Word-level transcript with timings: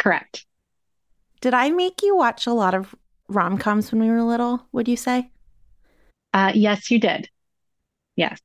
Correct. 0.00 0.46
Did 1.40 1.54
I 1.54 1.70
make 1.70 2.02
you 2.02 2.16
watch 2.16 2.46
a 2.46 2.52
lot 2.52 2.74
of 2.74 2.94
rom 3.28 3.58
coms 3.58 3.92
when 3.92 4.00
we 4.00 4.10
were 4.10 4.22
little, 4.22 4.66
would 4.72 4.88
you 4.88 4.96
say? 4.96 5.30
Uh, 6.34 6.52
yes, 6.54 6.90
you 6.90 6.98
did. 6.98 7.28
Yes. 8.16 8.40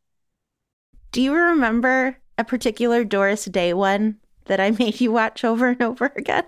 Do 1.12 1.22
you 1.22 1.34
remember 1.34 2.20
a 2.38 2.44
particular 2.44 3.04
Doris 3.04 3.46
Day 3.46 3.74
one 3.74 4.18
that 4.46 4.60
I 4.60 4.72
made 4.80 5.00
you 5.02 5.12
watch 5.12 5.44
over 5.44 5.70
and 5.70 5.82
over 5.82 6.12
again? 6.16 6.44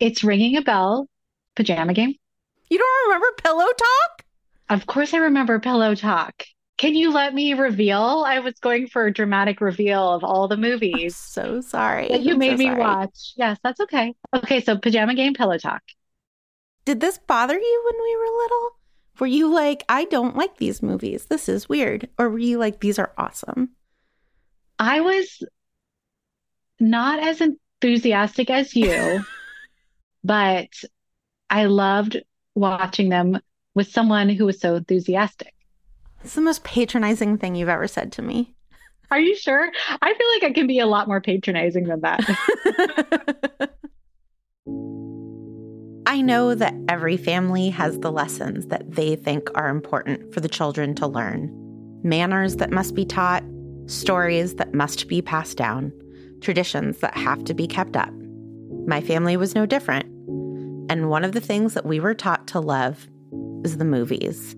It's 0.00 0.24
ringing 0.24 0.56
a 0.56 0.62
bell. 0.62 1.08
Pajama 1.54 1.92
game. 1.92 2.14
You 2.70 2.78
don't 2.78 3.06
remember 3.08 3.26
Pillow 3.42 3.66
Talk? 3.66 4.24
Of 4.70 4.86
course, 4.86 5.12
I 5.12 5.18
remember 5.18 5.58
Pillow 5.60 5.94
Talk. 5.94 6.44
Can 6.76 6.94
you 6.94 7.12
let 7.12 7.32
me 7.34 7.54
reveal? 7.54 8.24
I 8.26 8.40
was 8.40 8.54
going 8.60 8.88
for 8.88 9.06
a 9.06 9.12
dramatic 9.12 9.60
reveal 9.60 10.12
of 10.12 10.24
all 10.24 10.48
the 10.48 10.56
I'm 10.92 11.10
movies 11.10 11.16
so 11.16 11.60
sorry. 11.60 12.08
that 12.08 12.22
you 12.22 12.34
I'm 12.34 12.40
so 12.42 12.56
made 12.56 12.58
me 12.58 12.64
sorry. 12.64 12.76
watch. 12.76 13.32
Yes, 13.36 13.58
that's 13.62 13.80
okay. 13.80 14.14
Okay, 14.34 14.60
so 14.60 14.76
Pajama 14.78 15.14
Game, 15.14 15.34
Pillow 15.34 15.58
Talk. 15.58 15.82
Did 16.84 17.00
this 17.00 17.18
bother 17.18 17.58
you 17.58 17.82
when 17.84 18.02
we 18.04 18.16
were 18.16 18.38
little? 18.38 18.70
Were 19.18 19.26
you 19.26 19.52
like, 19.52 19.84
I 19.88 20.04
don't 20.04 20.36
like 20.36 20.58
these 20.58 20.80
movies. 20.82 21.26
This 21.26 21.48
is 21.48 21.68
weird. 21.68 22.08
Or 22.18 22.30
were 22.30 22.38
you 22.38 22.58
like, 22.58 22.80
these 22.80 22.98
are 23.00 23.12
awesome? 23.18 23.70
I 24.78 25.00
was 25.00 25.42
not 26.80 27.18
as 27.20 27.40
enthusiastic 27.40 28.50
as 28.50 28.74
you, 28.76 29.24
but 30.24 30.68
I 31.50 31.66
loved 31.66 32.18
watching 32.54 33.08
them 33.08 33.40
with 33.74 33.88
someone 33.90 34.28
who 34.30 34.46
was 34.46 34.60
so 34.60 34.76
enthusiastic. 34.76 35.54
It's 36.24 36.34
the 36.34 36.40
most 36.40 36.64
patronizing 36.64 37.38
thing 37.38 37.54
you've 37.54 37.68
ever 37.68 37.88
said 37.88 38.12
to 38.12 38.22
me. 38.22 38.54
Are 39.10 39.20
you 39.20 39.36
sure? 39.36 39.70
I 40.00 40.14
feel 40.14 40.28
like 40.34 40.44
I 40.44 40.52
can 40.54 40.66
be 40.66 40.78
a 40.78 40.86
lot 40.86 41.06
more 41.06 41.20
patronizing 41.20 41.84
than 41.84 42.00
that. 42.00 42.20
I 46.06 46.20
know 46.20 46.54
that 46.54 46.74
every 46.88 47.16
family 47.16 47.70
has 47.70 47.98
the 47.98 48.12
lessons 48.12 48.66
that 48.66 48.90
they 48.90 49.16
think 49.16 49.48
are 49.54 49.68
important 49.68 50.32
for 50.32 50.40
the 50.40 50.48
children 50.48 50.94
to 50.96 51.06
learn 51.06 51.50
manners 52.04 52.56
that 52.56 52.70
must 52.70 52.94
be 52.94 53.04
taught, 53.04 53.44
stories 53.86 54.56
that 54.56 54.74
must 54.74 55.08
be 55.08 55.22
passed 55.22 55.56
down, 55.56 55.92
traditions 56.40 56.98
that 56.98 57.16
have 57.16 57.44
to 57.44 57.54
be 57.54 57.66
kept 57.66 57.96
up. 57.96 58.10
My 58.86 59.00
family 59.00 59.36
was 59.36 59.54
no 59.54 59.66
different. 59.66 60.06
And 60.90 61.08
one 61.08 61.24
of 61.24 61.32
the 61.32 61.40
things 61.40 61.74
that 61.74 61.86
we 61.86 62.00
were 62.00 62.14
taught 62.14 62.48
to 62.48 62.60
love 62.60 63.06
is 63.64 63.78
the 63.78 63.84
movies. 63.84 64.56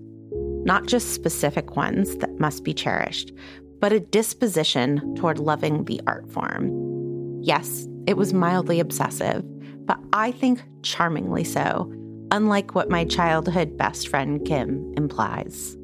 Not 0.65 0.87
just 0.87 1.13
specific 1.13 1.75
ones 1.75 2.17
that 2.17 2.39
must 2.39 2.63
be 2.63 2.73
cherished, 2.73 3.31
but 3.79 3.93
a 3.93 3.99
disposition 3.99 5.15
toward 5.15 5.37
loving 5.37 5.85
the 5.85 6.01
art 6.07 6.29
form. 6.31 7.39
Yes, 7.43 7.87
it 8.07 8.17
was 8.17 8.33
mildly 8.33 8.79
obsessive, 8.79 9.43
but 9.85 9.99
I 10.11 10.31
think 10.31 10.63
charmingly 10.81 11.43
so, 11.43 11.93
unlike 12.31 12.73
what 12.73 12.89
my 12.89 13.05
childhood 13.05 13.77
best 13.77 14.07
friend 14.07 14.43
Kim 14.43 14.91
implies. 14.97 15.77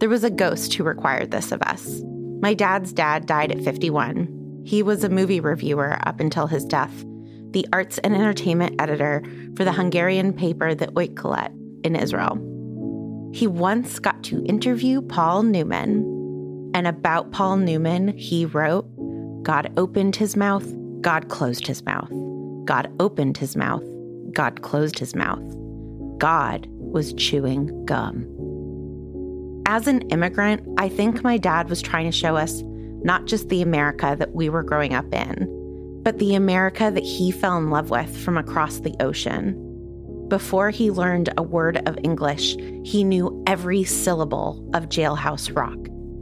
There 0.00 0.08
was 0.08 0.24
a 0.24 0.30
ghost 0.30 0.74
who 0.74 0.82
required 0.82 1.30
this 1.30 1.52
of 1.52 1.62
us. 1.62 2.02
My 2.40 2.52
dad's 2.52 2.92
dad 2.92 3.26
died 3.26 3.52
at 3.52 3.62
51. 3.62 4.62
He 4.64 4.82
was 4.82 5.04
a 5.04 5.08
movie 5.08 5.40
reviewer 5.40 5.98
up 6.02 6.18
until 6.18 6.48
his 6.48 6.64
death, 6.64 7.04
the 7.52 7.66
arts 7.72 7.98
and 7.98 8.14
entertainment 8.14 8.80
editor 8.80 9.22
for 9.56 9.64
the 9.64 9.72
Hungarian 9.72 10.32
paper 10.32 10.74
The 10.74 10.88
Oikolet 10.88 11.52
in 11.84 11.94
Israel. 11.94 12.36
He 13.36 13.46
once 13.46 13.98
got 13.98 14.22
to 14.24 14.42
interview 14.46 15.02
Paul 15.02 15.42
Newman, 15.42 16.70
and 16.72 16.86
about 16.86 17.32
Paul 17.32 17.58
Newman, 17.58 18.16
he 18.16 18.46
wrote, 18.46 18.86
God 19.42 19.70
opened 19.76 20.16
his 20.16 20.36
mouth, 20.36 20.66
God 21.02 21.28
closed 21.28 21.66
his 21.66 21.84
mouth. 21.84 22.08
God 22.64 22.90
opened 22.98 23.36
his 23.36 23.54
mouth, 23.54 23.84
God 24.32 24.62
closed 24.62 24.98
his 24.98 25.14
mouth. 25.14 25.44
God 26.16 26.66
was 26.78 27.12
chewing 27.12 27.84
gum. 27.84 28.24
As 29.66 29.86
an 29.86 30.00
immigrant, 30.08 30.66
I 30.78 30.88
think 30.88 31.22
my 31.22 31.36
dad 31.36 31.68
was 31.68 31.82
trying 31.82 32.06
to 32.06 32.16
show 32.16 32.36
us 32.36 32.62
not 33.04 33.26
just 33.26 33.50
the 33.50 33.60
America 33.60 34.16
that 34.18 34.34
we 34.34 34.48
were 34.48 34.62
growing 34.62 34.94
up 34.94 35.12
in, 35.12 36.00
but 36.02 36.18
the 36.18 36.36
America 36.36 36.90
that 36.90 37.04
he 37.04 37.32
fell 37.32 37.58
in 37.58 37.68
love 37.68 37.90
with 37.90 38.16
from 38.16 38.38
across 38.38 38.78
the 38.78 38.96
ocean. 38.98 39.62
Before 40.28 40.70
he 40.70 40.90
learned 40.90 41.32
a 41.36 41.42
word 41.42 41.86
of 41.88 41.98
English, 42.02 42.56
he 42.84 43.04
knew 43.04 43.44
every 43.46 43.84
syllable 43.84 44.68
of 44.74 44.88
Jailhouse 44.88 45.56
Rock. 45.56 45.78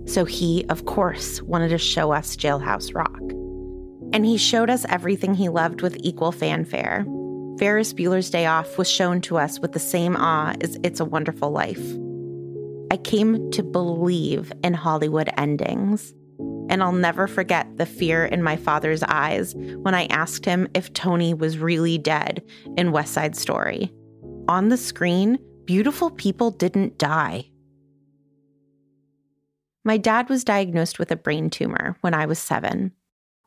So 0.06 0.26
he, 0.26 0.66
of 0.68 0.84
course, 0.84 1.40
wanted 1.42 1.70
to 1.70 1.78
show 1.78 2.12
us 2.12 2.36
Jailhouse 2.36 2.94
Rock. 2.94 3.18
And 4.12 4.26
he 4.26 4.36
showed 4.36 4.68
us 4.68 4.84
everything 4.90 5.34
he 5.34 5.48
loved 5.48 5.80
with 5.80 5.96
equal 6.00 6.32
fanfare. 6.32 7.06
Ferris 7.58 7.94
Bueller's 7.94 8.28
Day 8.28 8.44
Off 8.44 8.76
was 8.76 8.90
shown 8.90 9.22
to 9.22 9.38
us 9.38 9.58
with 9.58 9.72
the 9.72 9.78
same 9.78 10.16
awe 10.16 10.54
as 10.60 10.76
It's 10.84 11.00
a 11.00 11.04
Wonderful 11.04 11.50
Life. 11.50 11.82
I 12.90 12.98
came 12.98 13.50
to 13.52 13.62
believe 13.62 14.52
in 14.62 14.74
Hollywood 14.74 15.30
endings. 15.38 16.12
And 16.68 16.82
I'll 16.82 16.92
never 16.92 17.26
forget 17.26 17.76
the 17.76 17.86
fear 17.86 18.24
in 18.24 18.42
my 18.42 18.56
father's 18.56 19.02
eyes 19.02 19.54
when 19.54 19.94
I 19.94 20.06
asked 20.06 20.44
him 20.44 20.68
if 20.74 20.92
Tony 20.92 21.34
was 21.34 21.58
really 21.58 21.98
dead 21.98 22.42
in 22.76 22.92
West 22.92 23.12
Side 23.12 23.36
Story. 23.36 23.92
On 24.48 24.68
the 24.68 24.76
screen, 24.76 25.38
beautiful 25.64 26.10
people 26.10 26.50
didn't 26.50 26.98
die. 26.98 27.46
My 29.84 29.98
dad 29.98 30.30
was 30.30 30.44
diagnosed 30.44 30.98
with 30.98 31.10
a 31.10 31.16
brain 31.16 31.50
tumor 31.50 31.96
when 32.00 32.14
I 32.14 32.24
was 32.26 32.38
seven, 32.38 32.92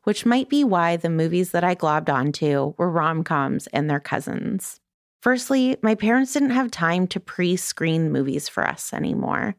which 0.04 0.24
might 0.24 0.48
be 0.48 0.62
why 0.62 0.96
the 0.96 1.10
movies 1.10 1.50
that 1.50 1.64
I 1.64 1.74
globbed 1.74 2.08
onto 2.08 2.74
were 2.78 2.90
rom 2.90 3.24
coms 3.24 3.66
and 3.68 3.90
their 3.90 4.00
cousins. 4.00 4.80
Firstly, 5.20 5.76
my 5.82 5.94
parents 5.96 6.32
didn't 6.32 6.50
have 6.50 6.70
time 6.70 7.08
to 7.08 7.20
pre 7.20 7.56
screen 7.56 8.12
movies 8.12 8.48
for 8.48 8.66
us 8.66 8.92
anymore, 8.92 9.56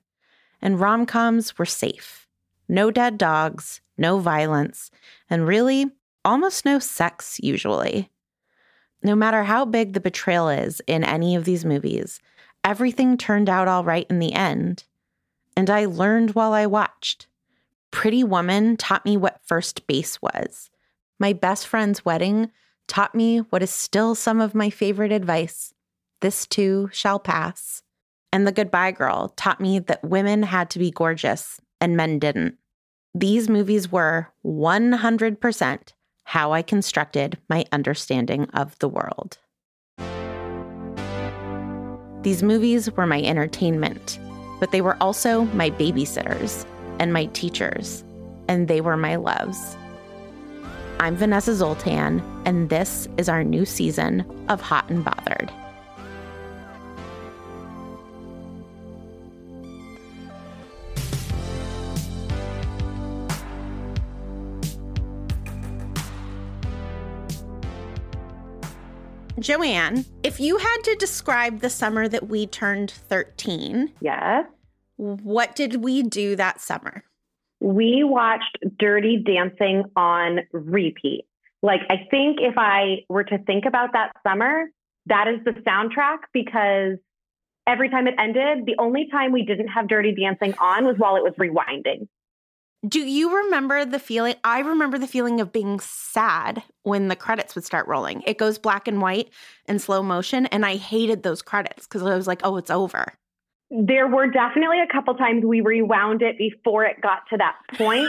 and 0.62 0.80
rom 0.80 1.06
coms 1.06 1.58
were 1.58 1.66
safe. 1.66 2.19
No 2.70 2.92
dead 2.92 3.18
dogs, 3.18 3.82
no 3.98 4.20
violence, 4.20 4.92
and 5.30 5.48
really, 5.48 5.88
almost 6.24 6.66
no 6.66 6.78
sex 6.78 7.40
usually. 7.42 8.10
No 9.02 9.16
matter 9.16 9.44
how 9.44 9.66
big 9.66 9.94
the 9.94 10.00
betrayal 10.00 10.50
is 10.50 10.82
in 10.86 11.04
any 11.04 11.36
of 11.36 11.46
these 11.46 11.66
movies, 11.66 12.20
everything 12.64 13.18
turned 13.18 13.50
out 13.50 13.68
all 13.68 13.84
right 13.84 14.06
in 14.10 14.20
the 14.20 14.34
end. 14.34 14.84
And 15.58 15.70
I 15.70 15.86
learned 15.86 16.36
while 16.36 16.54
I 16.54 16.68
watched. 16.68 17.28
Pretty 17.92 18.24
Woman 18.24 18.78
taught 18.78 19.04
me 19.04 19.18
what 19.18 19.42
first 19.44 19.88
base 19.88 20.22
was. 20.22 20.70
My 21.20 21.34
best 21.34 21.66
friend's 21.66 22.06
wedding 22.06 22.52
taught 22.88 23.16
me 23.16 23.40
what 23.40 23.64
is 23.64 23.72
still 23.72 24.14
some 24.14 24.40
of 24.40 24.54
my 24.54 24.70
favorite 24.70 25.12
advice 25.12 25.74
this 26.22 26.46
too 26.46 26.90
shall 26.92 27.20
pass. 27.20 27.82
And 28.32 28.46
The 28.46 28.52
Goodbye 28.52 28.92
Girl 28.92 29.30
taught 29.30 29.62
me 29.62 29.80
that 29.80 30.04
women 30.04 30.44
had 30.44 30.70
to 30.72 30.80
be 30.80 30.92
gorgeous 30.92 31.60
and 31.81 31.97
men 31.97 32.20
didn't. 32.20 32.58
These 33.14 33.49
movies 33.49 33.91
were 33.91 34.28
100% 34.46 35.79
how 36.23 36.52
I 36.53 36.61
constructed 36.61 37.37
my 37.49 37.66
understanding 37.72 38.46
of 38.53 38.78
the 38.79 38.87
world. 38.87 39.40
These 42.22 42.43
movies 42.43 42.91
were 42.91 43.08
my 43.08 43.22
entertainment, 43.22 44.20
but 44.59 44.72
they 44.72 44.81
were 44.81 44.97
also 45.02 45.46
my 45.46 45.70
babysitters 45.72 46.66
and 46.99 47.14
my 47.14 47.26
teachers, 47.28 48.03
and 48.47 48.67
they 48.67 48.82
were 48.82 48.97
my 48.97 49.16
loves. 49.16 49.78
I'm 50.99 51.16
Vanessa 51.16 51.55
Zoltan, 51.55 52.22
and 52.46 52.70
this 52.70 53.08
is 53.17 53.29
our 53.29 53.43
new 53.43 53.66
season 53.66 54.25
of 54.49 54.59
Hot 54.59 54.90
and 54.90 55.03
Bothered. 55.03 55.49
Joanne, 69.40 70.06
if 70.24 70.40
you 70.40 70.58
had 70.58 70.78
to 70.84 70.96
describe 70.96 71.59
the 71.59 71.70
summer 71.70 72.08
that 72.08 72.28
we 72.28 72.46
turned 72.47 72.91
13, 72.91 73.91
Yes. 74.02 74.46
what 74.97 75.56
did 75.56 75.84
we 75.84 76.03
do 76.03 76.36
that 76.36 76.59
summer? 76.62 77.03
We 77.59 78.03
watched 78.03 78.58
Dirty 78.78 79.18
Dancing 79.26 79.84
on 79.96 80.40
repeat. 80.52 81.26
Like, 81.62 81.82
I 81.90 82.08
think 82.09 82.40
if 82.40 82.56
I 82.58 83.03
were 83.09 83.26
to 83.26 83.38
think 83.40 83.66
about 83.66 83.94
that 83.94 84.12
summer, 84.26 84.66
that 85.08 85.28
is 85.28 85.44
the 85.44 85.52
soundtrack 85.62 86.20
because 86.34 86.97
every 87.68 87.90
time 87.90 88.08
it 88.08 88.16
ended, 88.18 88.66
the 88.66 88.76
only 88.80 89.08
time 89.12 89.32
we 89.32 89.44
didn't 89.44 89.68
have 89.68 89.88
Dirty 89.88 90.14
Dancing 90.16 90.53
on 90.59 90.85
was 90.85 90.96
while 90.97 91.16
it 91.18 91.24
was 91.24 91.34
rewinding. 91.38 92.08
Do 92.87 93.02
you 93.02 93.43
remember 93.43 93.84
the 93.84 93.99
feeling? 93.99 94.35
I 94.43 94.59
remember 94.59 94.97
the 94.97 95.08
feeling 95.08 95.41
of 95.41 95.52
being 95.52 95.81
sad 95.81 96.64
when 96.84 97.09
the 97.09 97.16
credits 97.16 97.53
would 97.53 97.66
start 97.66 97.87
rolling. 97.87 98.23
It 98.26 98.37
goes 98.37 98.58
black 98.58 98.87
and 98.87 99.02
white 99.02 99.31
in 99.67 99.79
slow 99.79 100.02
motion, 100.02 100.46
and 100.46 100.66
I 100.66 100.78
hated 100.78 101.23
those 101.23 101.41
credits 101.41 101.85
because 101.85 102.03
I 102.03 102.16
was 102.16 102.26
like, 102.26 102.40
oh, 102.46 102.55
it's 102.55 102.72
over. 102.72 103.14
There 103.70 104.08
were 104.08 104.28
definitely 104.28 104.79
a 104.79 104.91
couple 104.91 105.14
times 105.16 105.43
we 105.43 105.59
rewound 105.59 106.22
it 106.22 106.37
before 106.37 106.85
it 106.85 107.02
got 107.02 107.23
to 107.31 107.37
that 107.37 107.55
point 107.73 108.08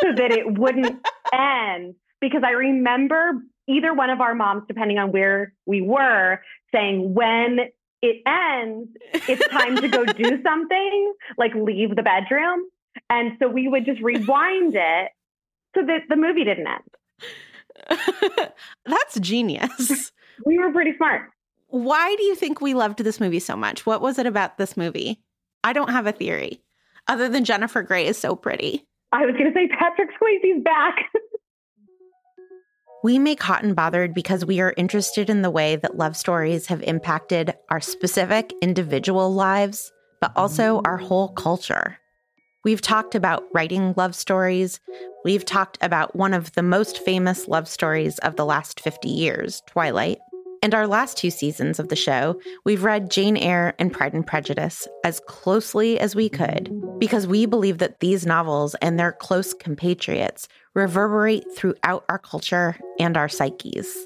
so 0.00 0.12
that 0.16 0.32
it 0.32 0.58
wouldn't 0.58 1.00
end. 1.32 1.94
Because 2.20 2.42
I 2.44 2.50
remember 2.50 3.42
either 3.68 3.94
one 3.94 4.10
of 4.10 4.20
our 4.20 4.34
moms, 4.34 4.64
depending 4.68 4.98
on 4.98 5.12
where 5.12 5.54
we 5.64 5.80
were, 5.80 6.40
saying, 6.74 7.14
when 7.14 7.60
it 8.02 8.22
ends, 8.26 8.90
it's 9.28 9.48
time 9.48 9.76
to 9.76 9.88
go 9.88 10.04
do 10.04 10.42
something, 10.42 11.14
like 11.38 11.54
leave 11.54 11.96
the 11.96 12.02
bedroom. 12.02 12.66
And 13.10 13.32
so 13.38 13.48
we 13.48 13.68
would 13.68 13.84
just 13.84 14.00
rewind 14.00 14.74
it 14.74 15.10
so 15.74 15.82
that 15.86 16.00
the 16.08 16.16
movie 16.16 16.44
didn't 16.44 16.66
end. 16.66 17.98
That's 18.86 19.18
genius. 19.20 20.12
We 20.46 20.56
were 20.56 20.70
pretty 20.70 20.96
smart. 20.96 21.22
Why 21.66 22.14
do 22.14 22.22
you 22.22 22.36
think 22.36 22.60
we 22.60 22.72
loved 22.72 23.00
this 23.00 23.18
movie 23.18 23.40
so 23.40 23.56
much? 23.56 23.84
What 23.84 24.00
was 24.00 24.20
it 24.20 24.26
about 24.26 24.56
this 24.56 24.76
movie? 24.76 25.20
I 25.64 25.72
don't 25.72 25.90
have 25.90 26.06
a 26.06 26.12
theory 26.12 26.62
other 27.08 27.28
than 27.28 27.44
Jennifer 27.44 27.82
Grey 27.82 28.06
is 28.06 28.16
so 28.16 28.36
pretty. 28.36 28.86
I 29.10 29.26
was 29.26 29.34
going 29.34 29.46
to 29.46 29.52
say 29.52 29.66
Patrick 29.66 30.10
Swayze's 30.10 30.62
back. 30.62 30.94
We 33.04 33.20
make 33.20 33.40
Hot 33.44 33.62
and 33.62 33.76
Bothered 33.76 34.12
because 34.12 34.44
we 34.44 34.60
are 34.60 34.74
interested 34.76 35.30
in 35.30 35.42
the 35.42 35.52
way 35.52 35.76
that 35.76 35.96
love 35.96 36.16
stories 36.16 36.66
have 36.66 36.82
impacted 36.82 37.54
our 37.70 37.80
specific 37.80 38.52
individual 38.60 39.32
lives, 39.32 39.92
but 40.20 40.32
also 40.34 40.82
our 40.84 40.96
whole 40.96 41.28
culture. 41.28 41.96
We've 42.68 42.82
talked 42.82 43.14
about 43.14 43.46
writing 43.54 43.94
love 43.96 44.14
stories. 44.14 44.78
We've 45.24 45.46
talked 45.46 45.78
about 45.80 46.14
one 46.14 46.34
of 46.34 46.52
the 46.52 46.62
most 46.62 46.98
famous 46.98 47.48
love 47.48 47.66
stories 47.66 48.18
of 48.18 48.36
the 48.36 48.44
last 48.44 48.80
50 48.80 49.08
years, 49.08 49.62
Twilight. 49.66 50.18
And 50.62 50.74
our 50.74 50.86
last 50.86 51.16
two 51.16 51.30
seasons 51.30 51.78
of 51.78 51.88
the 51.88 51.96
show, 51.96 52.38
we've 52.66 52.84
read 52.84 53.10
Jane 53.10 53.38
Eyre 53.38 53.72
and 53.78 53.90
Pride 53.90 54.12
and 54.12 54.26
Prejudice 54.26 54.86
as 55.02 55.18
closely 55.20 55.98
as 55.98 56.14
we 56.14 56.28
could 56.28 56.70
because 56.98 57.26
we 57.26 57.46
believe 57.46 57.78
that 57.78 58.00
these 58.00 58.26
novels 58.26 58.74
and 58.82 58.98
their 58.98 59.12
close 59.12 59.54
compatriots 59.54 60.46
reverberate 60.74 61.46
throughout 61.56 62.04
our 62.10 62.18
culture 62.18 62.76
and 63.00 63.16
our 63.16 63.30
psyches. 63.30 63.96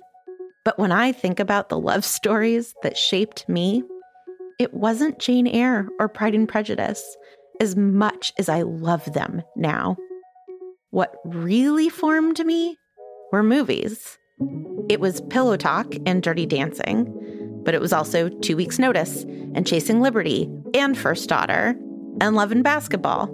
But 0.65 0.79
when 0.79 0.93
I 0.93 1.11
think 1.11 1.41
about 1.41 1.69
the 1.69 1.81
love 1.81 2.05
stories 2.21 2.77
that 2.85 2.97
shaped 2.97 3.49
me, 3.49 3.83
it 4.61 4.73
wasn't 4.73 5.19
Jane 5.19 5.49
Eyre 5.49 5.89
or 5.99 6.09
Pride 6.09 6.37
and 6.37 6.49
Prejudice 6.49 7.17
as 7.61 7.77
much 7.77 8.33
as 8.39 8.49
I 8.49 8.63
love 8.63 9.13
them 9.13 9.43
now. 9.57 9.97
What 10.91 11.15
really 11.25 11.89
formed 11.89 12.45
me 12.45 12.77
were 13.31 13.43
movies. 13.43 14.19
It 14.89 15.01
was 15.01 15.21
Pillow 15.23 15.57
Talk 15.57 15.95
and 16.07 16.23
Dirty 16.23 16.47
Dancing, 16.47 17.13
but 17.65 17.75
it 17.75 17.81
was 17.81 17.93
also 17.93 18.29
Two 18.29 18.57
Weeks 18.57 18.79
Notice 18.79 19.23
and 19.55 19.67
Chasing 19.67 20.01
Liberty 20.01 20.51
and 20.75 20.97
First 20.99 21.29
Daughter 21.29 21.77
and 22.21 22.37
Love 22.37 22.53
and 22.53 22.65
Basketball. 22.65 23.31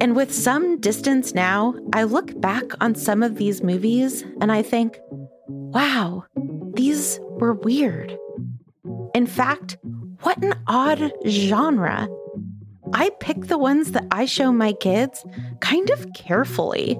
And 0.00 0.14
with 0.14 0.32
some 0.32 0.80
distance 0.80 1.34
now, 1.34 1.74
I 1.92 2.04
look 2.04 2.40
back 2.40 2.64
on 2.80 2.94
some 2.94 3.22
of 3.22 3.36
these 3.36 3.62
movies 3.62 4.24
and 4.40 4.52
I 4.52 4.62
think, 4.62 4.98
wow, 5.48 6.24
these 6.74 7.18
were 7.22 7.54
weird. 7.54 8.16
In 9.14 9.26
fact, 9.26 9.76
what 10.22 10.42
an 10.42 10.54
odd 10.66 11.12
genre. 11.26 12.08
I 12.92 13.10
pick 13.20 13.46
the 13.46 13.58
ones 13.58 13.92
that 13.92 14.06
I 14.10 14.24
show 14.24 14.52
my 14.52 14.72
kids 14.72 15.24
kind 15.60 15.90
of 15.90 16.12
carefully. 16.14 16.98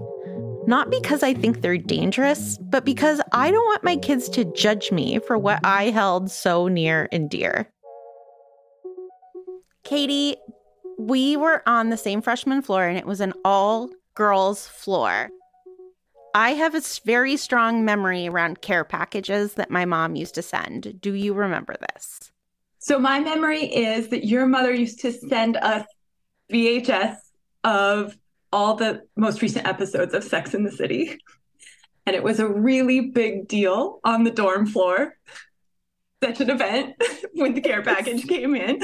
Not 0.67 0.91
because 0.91 1.23
I 1.23 1.33
think 1.33 1.61
they're 1.61 1.79
dangerous, 1.79 2.59
but 2.59 2.85
because 2.85 3.21
I 3.33 3.51
don't 3.51 3.65
want 3.65 3.85
my 3.85 3.97
kids 3.97 4.29
to 4.31 4.45
judge 4.45 4.93
me 4.93 5.19
for 5.19 5.39
what 5.39 5.61
I 5.65 5.85
held 5.85 6.31
so 6.31 6.69
near 6.69 7.09
and 7.11 7.31
dear. 7.31 7.71
Katie, 9.83 10.37
we 10.99 11.37
were 11.37 11.63
on 11.67 11.89
the 11.89 11.97
same 11.97 12.21
freshman 12.21 12.61
floor 12.61 12.87
and 12.87 12.99
it 12.99 13.07
was 13.07 13.21
an 13.21 13.33
all 13.45 13.89
girls 14.15 14.67
floor. 14.67 15.31
I 16.35 16.51
have 16.51 16.75
a 16.75 16.83
very 17.05 17.37
strong 17.39 17.85
memory 17.85 18.29
around 18.29 18.61
care 18.61 18.85
packages 18.85 19.55
that 19.55 19.71
my 19.71 19.87
mom 19.87 20.17
used 20.17 20.35
to 20.35 20.43
send. 20.43 21.01
Do 21.01 21.15
you 21.15 21.33
remember 21.33 21.77
this? 21.95 22.31
So 22.89 22.99
my 22.99 23.21
memory 23.21 23.65
is 23.65 24.09
that 24.09 24.25
your 24.25 24.47
mother 24.47 24.73
used 24.73 25.01
to 25.01 25.13
send 25.13 25.59
us 25.59 25.87
VHS 26.51 27.17
of 27.63 28.17
all 28.51 28.77
the 28.77 29.03
most 29.15 29.43
recent 29.43 29.67
episodes 29.67 30.15
of 30.15 30.25
Sex 30.25 30.55
in 30.55 30.65
the 30.65 30.71
City. 30.73 31.19
And 32.07 32.17
it 32.17 32.23
was 32.23 32.41
a 32.41 32.49
really 32.49 33.11
big 33.11 33.47
deal 33.47 34.01
on 34.05 34.25
the 34.25 34.31
dorm 34.31 34.67
floor. 34.67 35.19
Such 36.25 36.41
an 36.41 36.49
event 36.49 36.95
when 37.35 37.53
the 37.53 37.61
care 37.61 37.83
package 37.83 38.27
came 38.27 38.55
in. 38.55 38.81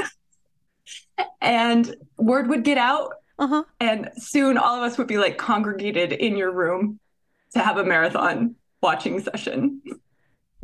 And 1.40 1.96
word 2.18 2.50
would 2.50 2.62
get 2.62 2.76
out. 2.76 3.14
Uh-huh. 3.38 3.64
And 3.80 4.10
soon 4.18 4.58
all 4.58 4.76
of 4.76 4.82
us 4.82 4.98
would 4.98 5.08
be 5.08 5.16
like 5.16 5.38
congregated 5.38 6.12
in 6.12 6.36
your 6.36 6.52
room 6.52 7.00
to 7.54 7.60
have 7.60 7.78
a 7.78 7.84
marathon 7.84 8.56
watching 8.82 9.18
session. 9.20 9.80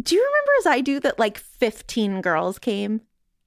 Do 0.02 0.14
you 0.14 0.20
remember 0.22 0.50
as 0.58 0.66
I 0.66 0.82
do 0.82 1.00
that 1.00 1.18
like 1.18 1.38
15 1.38 2.20
girls 2.20 2.58
came? 2.58 3.00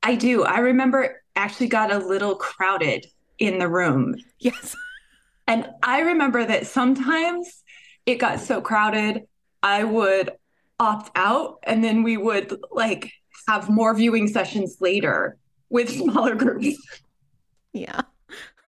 I 0.03 0.15
do. 0.15 0.43
I 0.43 0.59
remember 0.59 1.21
actually 1.35 1.67
got 1.67 1.91
a 1.91 1.97
little 1.97 2.35
crowded 2.35 3.07
in 3.39 3.57
the 3.57 3.67
room. 3.67 4.15
Yes. 4.39 4.75
And 5.45 5.69
I 5.83 5.99
remember 5.99 6.45
that 6.45 6.67
sometimes 6.67 7.63
it 8.05 8.15
got 8.15 8.39
so 8.39 8.61
crowded, 8.61 9.23
I 9.61 9.83
would 9.83 10.31
opt 10.79 11.11
out 11.15 11.59
and 11.63 11.83
then 11.83 12.01
we 12.01 12.15
would 12.15 12.57
like 12.71 13.11
have 13.49 13.69
more 13.69 13.93
viewing 13.93 14.29
sessions 14.29 14.77
later 14.79 15.37
with 15.69 15.89
smaller 15.97 16.35
groups. 16.35 16.77
Yeah. 17.73 18.03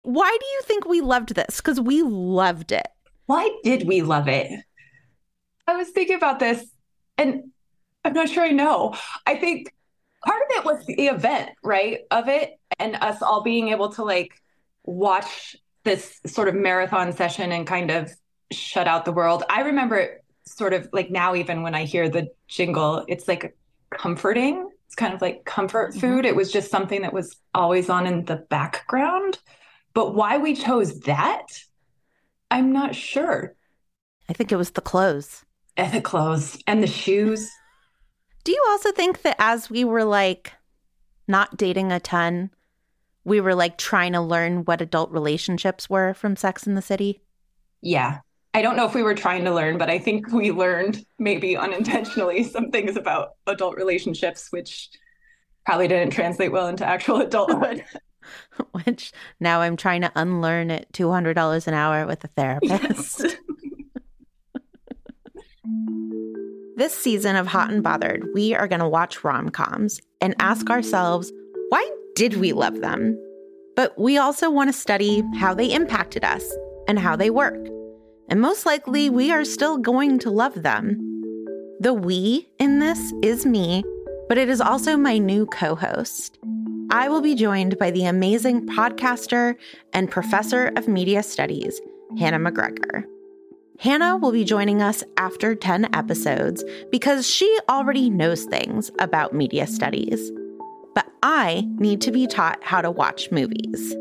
Why 0.03 0.37
do 0.37 0.45
you 0.45 0.61
think 0.63 0.85
we 0.85 0.99
loved 0.99 1.35
this? 1.35 1.61
Because 1.61 1.79
we 1.79 2.01
loved 2.01 2.73
it. 2.73 2.87
Why 3.27 3.49
did 3.63 3.87
we 3.87 4.01
love 4.01 4.27
it? 4.27 4.51
I 5.67 5.77
was 5.77 5.89
thinking 5.91 6.17
about 6.17 6.39
this 6.39 6.69
and 7.17 7.51
I'm 8.03 8.11
not 8.11 8.27
sure 8.27 8.43
I 8.43 8.51
know. 8.51 8.93
I 9.25 9.35
think 9.35 9.73
part 10.25 10.41
of 10.41 10.57
it 10.57 10.65
was 10.65 10.85
the 10.85 11.07
event, 11.07 11.51
right? 11.63 12.01
Of 12.11 12.27
it 12.27 12.59
and 12.79 12.95
us 12.95 13.21
all 13.21 13.43
being 13.43 13.69
able 13.69 13.89
to 13.93 14.03
like 14.03 14.41
watch 14.83 15.55
this 15.83 16.19
sort 16.25 16.47
of 16.47 16.55
marathon 16.55 17.13
session 17.13 17.51
and 17.51 17.65
kind 17.65 17.91
of 17.91 18.11
shut 18.51 18.87
out 18.87 19.05
the 19.05 19.11
world. 19.11 19.43
I 19.49 19.61
remember 19.61 19.97
it 19.97 20.23
sort 20.45 20.73
of 20.73 20.89
like 20.93 21.11
now, 21.11 21.35
even 21.35 21.61
when 21.63 21.75
I 21.75 21.85
hear 21.85 22.09
the 22.09 22.29
jingle, 22.47 23.05
it's 23.07 23.27
like 23.27 23.55
comforting. 23.91 24.69
It's 24.85 24.95
kind 24.95 25.13
of 25.13 25.21
like 25.21 25.45
comfort 25.45 25.91
mm-hmm. 25.91 25.99
food. 25.99 26.25
It 26.25 26.35
was 26.35 26.51
just 26.51 26.71
something 26.71 27.01
that 27.01 27.13
was 27.13 27.35
always 27.53 27.89
on 27.89 28.07
in 28.07 28.25
the 28.25 28.37
background. 28.37 29.39
But 29.93 30.13
why 30.15 30.37
we 30.37 30.55
chose 30.55 30.99
that, 31.01 31.45
I'm 32.51 32.71
not 32.71 32.95
sure. 32.95 33.55
I 34.29 34.33
think 34.33 34.51
it 34.51 34.57
was 34.57 34.71
the 34.71 34.81
clothes. 34.81 35.43
And 35.75 35.93
the 35.93 36.01
clothes 36.01 36.61
and 36.67 36.81
the 36.81 36.87
shoes. 36.87 37.49
Do 38.47 38.53
you 38.53 38.63
also 38.69 38.93
think 38.93 39.23
that 39.23 39.35
as 39.39 39.69
we 39.69 39.83
were 39.83 40.05
like 40.05 40.53
not 41.27 41.57
dating 41.57 41.91
a 41.91 41.99
ton, 41.99 42.49
we 43.25 43.41
were 43.41 43.53
like 43.53 43.77
trying 43.77 44.13
to 44.13 44.21
learn 44.21 44.63
what 44.63 44.79
adult 44.79 45.11
relationships 45.11 45.89
were 45.89 46.13
from 46.13 46.37
Sex 46.37 46.65
in 46.65 46.75
the 46.75 46.81
City? 46.81 47.19
Yeah. 47.81 48.19
I 48.53 48.61
don't 48.61 48.77
know 48.77 48.85
if 48.85 48.95
we 48.95 49.03
were 49.03 49.15
trying 49.15 49.43
to 49.43 49.53
learn, 49.53 49.77
but 49.77 49.89
I 49.89 49.99
think 49.99 50.31
we 50.31 50.53
learned 50.53 51.05
maybe 51.19 51.57
unintentionally 51.57 52.41
some 52.45 52.71
things 52.71 52.95
about 52.95 53.31
adult 53.47 53.75
relationships, 53.75 54.47
which 54.49 54.91
probably 55.65 55.89
didn't 55.89 56.13
translate 56.13 56.53
well 56.53 56.67
into 56.67 56.85
actual 56.85 57.17
adulthood. 57.17 57.83
which 58.71 59.11
now 59.41 59.59
I'm 59.59 59.75
trying 59.75 60.03
to 60.03 60.11
unlearn 60.15 60.71
at 60.71 60.89
$200 60.93 61.67
an 61.67 61.73
hour 61.73 62.07
with 62.07 62.23
a 62.23 62.29
therapist. 62.29 63.25
This 66.77 66.93
season 66.93 67.35
of 67.35 67.47
Hot 67.47 67.71
and 67.71 67.81
Bothered, 67.81 68.23
we 68.35 68.53
are 68.53 68.67
going 68.67 68.79
to 68.79 68.87
watch 68.87 69.23
rom 69.23 69.49
coms 69.49 69.99
and 70.21 70.35
ask 70.39 70.69
ourselves 70.69 71.33
why 71.69 71.91
did 72.15 72.35
we 72.35 72.53
love 72.53 72.81
them? 72.81 73.19
But 73.75 73.97
we 73.99 74.17
also 74.17 74.49
want 74.49 74.69
to 74.69 74.79
study 74.79 75.23
how 75.37 75.53
they 75.53 75.73
impacted 75.73 76.23
us 76.23 76.43
and 76.87 76.99
how 76.99 77.15
they 77.15 77.31
work. 77.31 77.67
And 78.29 78.39
most 78.39 78.65
likely, 78.65 79.09
we 79.09 79.31
are 79.31 79.43
still 79.43 79.77
going 79.77 80.19
to 80.19 80.29
love 80.29 80.61
them. 80.61 80.99
The 81.79 81.93
we 81.93 82.47
in 82.59 82.79
this 82.79 83.11
is 83.23 83.45
me, 83.45 83.83
but 84.29 84.37
it 84.37 84.47
is 84.47 84.61
also 84.61 84.97
my 84.97 85.17
new 85.17 85.47
co 85.47 85.75
host. 85.75 86.37
I 86.91 87.09
will 87.09 87.21
be 87.21 87.35
joined 87.35 87.77
by 87.79 87.91
the 87.91 88.05
amazing 88.05 88.67
podcaster 88.67 89.55
and 89.93 90.11
professor 90.11 90.71
of 90.75 90.87
media 90.87 91.23
studies, 91.23 91.81
Hannah 92.17 92.39
McGregor. 92.39 93.03
Hannah 93.79 94.17
will 94.17 94.31
be 94.31 94.43
joining 94.43 94.81
us 94.81 95.03
after 95.17 95.53
10 95.53 95.93
episodes 95.93 96.63
because 96.91 97.29
she 97.29 97.59
already 97.69 98.09
knows 98.09 98.45
things 98.45 98.89
about 98.97 99.35
media 99.35 99.67
studies. 99.67 100.31
But 100.95 101.07
I 101.21 101.67
need 101.77 102.01
to 102.01 102.11
be 102.11 102.25
taught 102.25 102.63
how 102.63 102.81
to 102.81 102.89
watch 102.89 103.31
movies. 103.31 103.95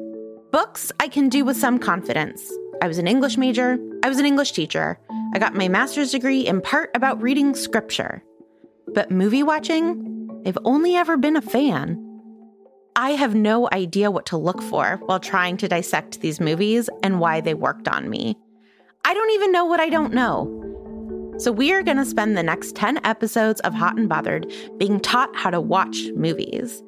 Books 0.50 0.90
I 0.98 1.08
can 1.08 1.28
do 1.28 1.44
with 1.44 1.58
some 1.58 1.78
confidence. 1.78 2.50
I 2.80 2.88
was 2.88 2.96
an 2.96 3.06
English 3.06 3.36
major, 3.36 3.78
I 4.02 4.08
was 4.08 4.18
an 4.18 4.24
English 4.24 4.52
teacher, 4.52 4.98
I 5.34 5.38
got 5.38 5.54
my 5.54 5.68
master's 5.68 6.12
degree 6.12 6.46
in 6.46 6.62
part 6.62 6.90
about 6.94 7.20
reading 7.20 7.54
scripture. 7.54 8.22
But 8.94 9.10
movie 9.10 9.42
watching, 9.42 10.42
I've 10.46 10.58
only 10.64 10.96
ever 10.96 11.18
been 11.18 11.36
a 11.36 11.42
fan. 11.42 12.02
I 12.94 13.10
have 13.10 13.34
no 13.34 13.68
idea 13.72 14.10
what 14.10 14.24
to 14.26 14.38
look 14.38 14.62
for 14.62 14.98
while 15.04 15.20
trying 15.20 15.58
to 15.58 15.68
dissect 15.68 16.22
these 16.22 16.40
movies 16.40 16.88
and 17.02 17.20
why 17.20 17.42
they 17.42 17.52
worked 17.52 17.88
on 17.88 18.08
me. 18.08 18.38
I 19.06 19.14
don't 19.14 19.30
even 19.30 19.52
know 19.52 19.64
what 19.64 19.78
I 19.78 19.88
don't 19.88 20.12
know. 20.12 20.52
So, 21.38 21.52
we 21.52 21.72
are 21.72 21.84
going 21.84 21.96
to 21.96 22.04
spend 22.04 22.36
the 22.36 22.42
next 22.42 22.74
10 22.74 22.98
episodes 23.04 23.60
of 23.60 23.72
Hot 23.72 23.96
and 23.96 24.08
Bothered 24.08 24.52
being 24.78 24.98
taught 24.98 25.30
how 25.36 25.50
to 25.50 25.60
watch 25.60 25.96
movies. 26.16 26.82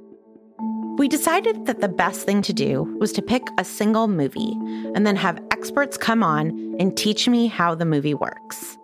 We 0.97 1.07
decided 1.07 1.67
that 1.67 1.81
the 1.81 1.89
best 1.89 2.27
thing 2.27 2.43
to 2.43 2.53
do 2.53 2.83
was 2.99 3.13
to 3.13 3.23
pick 3.23 3.45
a 3.57 3.65
single 3.65 4.09
movie 4.09 4.51
and 4.97 5.07
then 5.07 5.15
have 5.15 5.41
experts 5.53 5.97
come 5.97 6.25
on 6.25 6.75
and 6.81 6.97
teach 6.97 7.29
me 7.29 7.47
how 7.47 7.77
the 7.77 7.85
movie 7.85 8.15
works. 8.15 8.77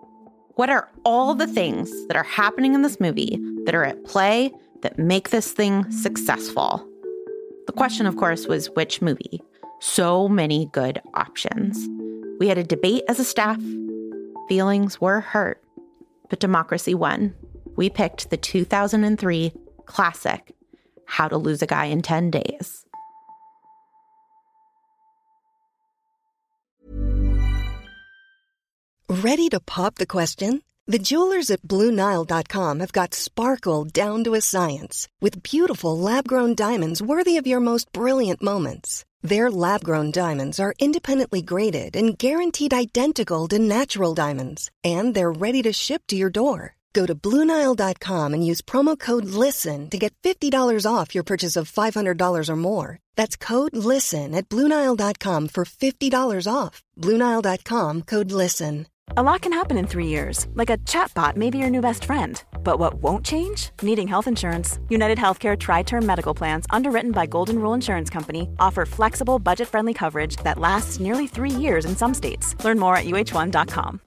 What 0.53 0.69
are 0.69 0.89
all 1.03 1.35
the 1.35 1.45
things 1.45 1.91
that 2.07 2.15
are 2.15 2.23
happening 2.23 2.73
in 2.73 2.83
this 2.83 3.01
movie 3.01 3.37
that 3.65 3.75
are 3.75 3.83
at 3.83 4.05
play 4.05 4.53
that 4.81 4.97
make 4.97 5.31
this 5.31 5.51
thing 5.51 5.91
successful? 5.91 6.87
The 7.67 7.73
question, 7.73 8.05
of 8.05 8.15
course, 8.15 8.47
was 8.47 8.67
which 8.67 9.01
movie? 9.01 9.41
So 9.81 10.29
many 10.29 10.67
good 10.71 11.01
options. 11.15 11.85
We 12.39 12.47
had 12.47 12.57
a 12.57 12.63
debate 12.63 13.03
as 13.07 13.19
a 13.19 13.23
staff. 13.23 13.61
Feelings 14.49 14.99
were 14.99 15.21
hurt, 15.21 15.63
but 16.29 16.39
democracy 16.39 16.93
won. 16.93 17.33
We 17.75 17.89
picked 17.89 18.29
the 18.29 18.37
2003 18.37 19.53
classic, 19.85 20.51
How 21.05 21.27
to 21.27 21.37
Lose 21.37 21.61
a 21.61 21.67
Guy 21.67 21.85
in 21.85 22.01
10 22.01 22.31
Days. 22.31 22.85
Ready 29.09 29.49
to 29.49 29.59
pop 29.59 29.95
the 29.95 30.05
question? 30.05 30.61
The 30.87 30.99
jewelers 30.99 31.49
at 31.49 31.63
Bluenile.com 31.63 32.79
have 32.79 32.91
got 32.91 33.15
sparkle 33.15 33.85
down 33.85 34.23
to 34.25 34.35
a 34.35 34.41
science 34.41 35.07
with 35.19 35.41
beautiful 35.41 35.97
lab 35.97 36.27
grown 36.27 36.53
diamonds 36.53 37.01
worthy 37.01 37.37
of 37.37 37.47
your 37.47 37.59
most 37.59 37.91
brilliant 37.91 38.43
moments. 38.43 39.03
Their 39.25 39.49
lab 39.49 39.83
grown 39.83 40.11
diamonds 40.11 40.59
are 40.59 40.75
independently 40.77 41.41
graded 41.41 41.95
and 41.95 42.15
guaranteed 42.15 42.75
identical 42.75 43.47
to 43.47 43.57
natural 43.57 44.13
diamonds, 44.13 44.69
and 44.83 45.15
they're 45.15 45.31
ready 45.31 45.63
to 45.63 45.73
ship 45.73 46.03
to 46.09 46.15
your 46.15 46.29
door. 46.29 46.75
Go 46.93 47.07
to 47.07 47.15
Bluenile.com 47.15 48.33
and 48.35 48.45
use 48.45 48.61
promo 48.61 48.95
code 48.97 49.25
LISTEN 49.25 49.89
to 49.89 49.97
get 49.97 50.13
$50 50.21 50.85
off 50.85 51.15
your 51.15 51.23
purchase 51.23 51.55
of 51.55 51.71
$500 51.71 52.49
or 52.49 52.55
more. 52.55 52.99
That's 53.15 53.35
code 53.35 53.75
LISTEN 53.75 54.35
at 54.35 54.47
Bluenile.com 54.47 55.47
for 55.47 55.65
$50 55.65 56.47
off. 56.47 56.83
Bluenile.com 56.95 58.03
code 58.03 58.31
LISTEN. 58.31 58.85
A 59.17 59.23
lot 59.23 59.41
can 59.41 59.53
happen 59.53 59.77
in 59.77 59.87
three 59.87 60.07
years, 60.07 60.45
like 60.53 60.69
a 60.69 60.77
chatbot 60.77 61.35
may 61.35 61.49
be 61.49 61.57
your 61.57 61.71
new 61.71 61.81
best 61.81 62.05
friend. 62.05 62.43
But 62.65 62.79
what 62.79 62.95
won't 62.95 63.23
change? 63.23 63.69
Needing 63.81 64.09
health 64.09 64.27
insurance. 64.27 64.79
United 64.89 65.17
Healthcare 65.17 65.57
Tri 65.57 65.83
Term 65.83 66.05
Medical 66.05 66.33
Plans, 66.33 66.65
underwritten 66.71 67.11
by 67.11 67.27
Golden 67.27 67.59
Rule 67.59 67.73
Insurance 67.73 68.09
Company, 68.09 68.49
offer 68.59 68.85
flexible, 68.85 69.39
budget 69.39 69.69
friendly 69.69 69.93
coverage 69.93 70.35
that 70.37 70.59
lasts 70.59 70.99
nearly 70.99 71.27
three 71.27 71.51
years 71.51 71.85
in 71.85 71.95
some 71.95 72.13
states. 72.13 72.55
Learn 72.65 72.79
more 72.79 72.97
at 72.97 73.05
uh1.com. 73.05 74.01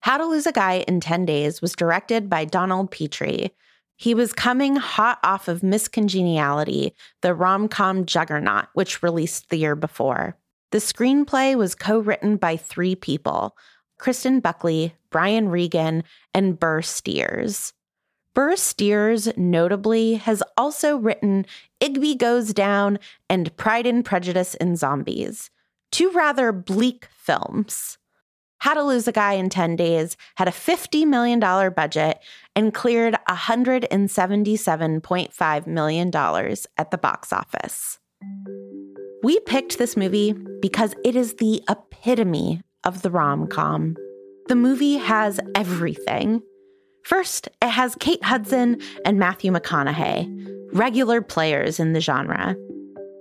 How 0.00 0.18
to 0.18 0.26
Lose 0.26 0.46
a 0.46 0.52
Guy 0.52 0.84
in 0.86 1.00
10 1.00 1.24
Days 1.24 1.60
was 1.60 1.74
directed 1.74 2.30
by 2.30 2.44
Donald 2.44 2.92
Petrie. 2.92 3.50
He 3.96 4.14
was 4.14 4.32
coming 4.32 4.76
hot 4.76 5.18
off 5.24 5.48
of 5.48 5.62
Miss 5.62 5.88
Congeniality, 5.88 6.92
the 7.22 7.34
rom 7.34 7.66
com 7.66 8.04
juggernaut, 8.04 8.66
which 8.74 9.02
released 9.02 9.48
the 9.48 9.56
year 9.56 9.74
before. 9.74 10.36
The 10.76 10.82
screenplay 10.82 11.56
was 11.56 11.74
co 11.74 11.98
written 11.98 12.36
by 12.36 12.58
three 12.58 12.94
people 12.94 13.56
Kristen 13.96 14.40
Buckley, 14.40 14.94
Brian 15.08 15.48
Regan, 15.48 16.04
and 16.34 16.60
Burr 16.60 16.82
Steers. 16.82 17.72
Burr 18.34 18.56
Steers, 18.56 19.34
notably, 19.38 20.16
has 20.16 20.42
also 20.58 20.98
written 20.98 21.46
Igby 21.80 22.18
Goes 22.18 22.52
Down 22.52 22.98
and 23.30 23.56
Pride 23.56 23.86
and 23.86 24.04
Prejudice 24.04 24.54
in 24.56 24.76
Zombies, 24.76 25.48
two 25.90 26.10
rather 26.10 26.52
bleak 26.52 27.08
films. 27.10 27.96
How 28.58 28.74
to 28.74 28.82
Lose 28.82 29.08
a 29.08 29.12
Guy 29.12 29.32
in 29.32 29.48
10 29.48 29.76
Days 29.76 30.18
had 30.34 30.46
a 30.46 30.50
$50 30.50 31.06
million 31.06 31.40
budget 31.40 32.18
and 32.54 32.74
cleared 32.74 33.16
$177.5 33.30 35.66
million 35.66 36.10
at 36.76 36.90
the 36.90 36.98
box 36.98 37.32
office. 37.32 37.98
We 39.26 39.40
picked 39.40 39.78
this 39.78 39.96
movie 39.96 40.34
because 40.60 40.94
it 41.04 41.16
is 41.16 41.34
the 41.34 41.60
epitome 41.68 42.62
of 42.84 43.02
the 43.02 43.10
rom 43.10 43.48
com. 43.48 43.96
The 44.46 44.54
movie 44.54 44.98
has 44.98 45.40
everything. 45.56 46.42
First, 47.02 47.48
it 47.60 47.70
has 47.70 47.96
Kate 47.96 48.22
Hudson 48.22 48.80
and 49.04 49.18
Matthew 49.18 49.50
McConaughey, 49.50 50.68
regular 50.72 51.22
players 51.22 51.80
in 51.80 51.92
the 51.92 52.00
genre. 52.00 52.54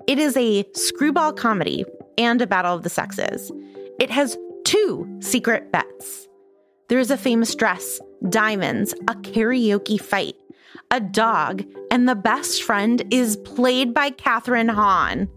It 0.07 0.19
is 0.19 0.37
a 0.37 0.63
screwball 0.75 1.33
comedy 1.33 1.85
and 2.19 2.39
a 2.39 2.45
battle 2.45 2.75
of 2.75 2.83
the 2.83 2.89
sexes. 2.89 3.51
It 3.99 4.11
has 4.11 4.37
two 4.63 5.07
secret 5.21 5.71
bets. 5.71 6.27
There 6.87 6.99
is 6.99 7.09
a 7.09 7.17
famous 7.17 7.55
dress, 7.55 7.99
diamonds, 8.29 8.93
a 9.09 9.15
karaoke 9.15 9.99
fight, 9.99 10.35
a 10.91 10.99
dog, 10.99 11.63
and 11.89 12.07
the 12.07 12.13
best 12.13 12.61
friend 12.61 13.01
is 13.09 13.37
played 13.37 13.91
by 13.91 14.11
Kathryn 14.11 14.69
Hahn. 14.69 15.31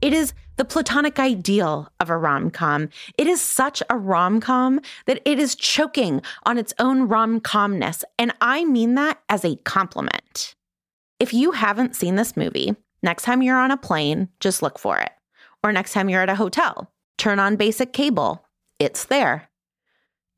It 0.00 0.12
is 0.12 0.32
the 0.56 0.64
platonic 0.64 1.18
ideal 1.18 1.90
of 1.98 2.10
a 2.10 2.16
rom 2.16 2.50
com. 2.50 2.88
It 3.16 3.26
is 3.26 3.40
such 3.40 3.82
a 3.90 3.96
rom 3.96 4.40
com 4.40 4.80
that 5.06 5.20
it 5.24 5.38
is 5.38 5.54
choking 5.54 6.22
on 6.44 6.58
its 6.58 6.74
own 6.78 7.08
rom 7.08 7.40
comness, 7.40 8.04
and 8.18 8.32
I 8.40 8.64
mean 8.64 8.94
that 8.94 9.20
as 9.28 9.44
a 9.44 9.56
compliment. 9.56 10.54
If 11.18 11.34
you 11.34 11.50
haven't 11.52 11.96
seen 11.96 12.14
this 12.14 12.36
movie, 12.36 12.76
next 13.02 13.24
time 13.24 13.42
you're 13.42 13.58
on 13.58 13.72
a 13.72 13.76
plane, 13.76 14.28
just 14.40 14.62
look 14.62 14.78
for 14.78 14.98
it. 14.98 15.10
Or 15.64 15.72
next 15.72 15.92
time 15.92 16.08
you're 16.08 16.22
at 16.22 16.30
a 16.30 16.36
hotel, 16.36 16.92
turn 17.16 17.40
on 17.40 17.56
basic 17.56 17.92
cable. 17.92 18.44
It's 18.78 19.04
there. 19.04 19.48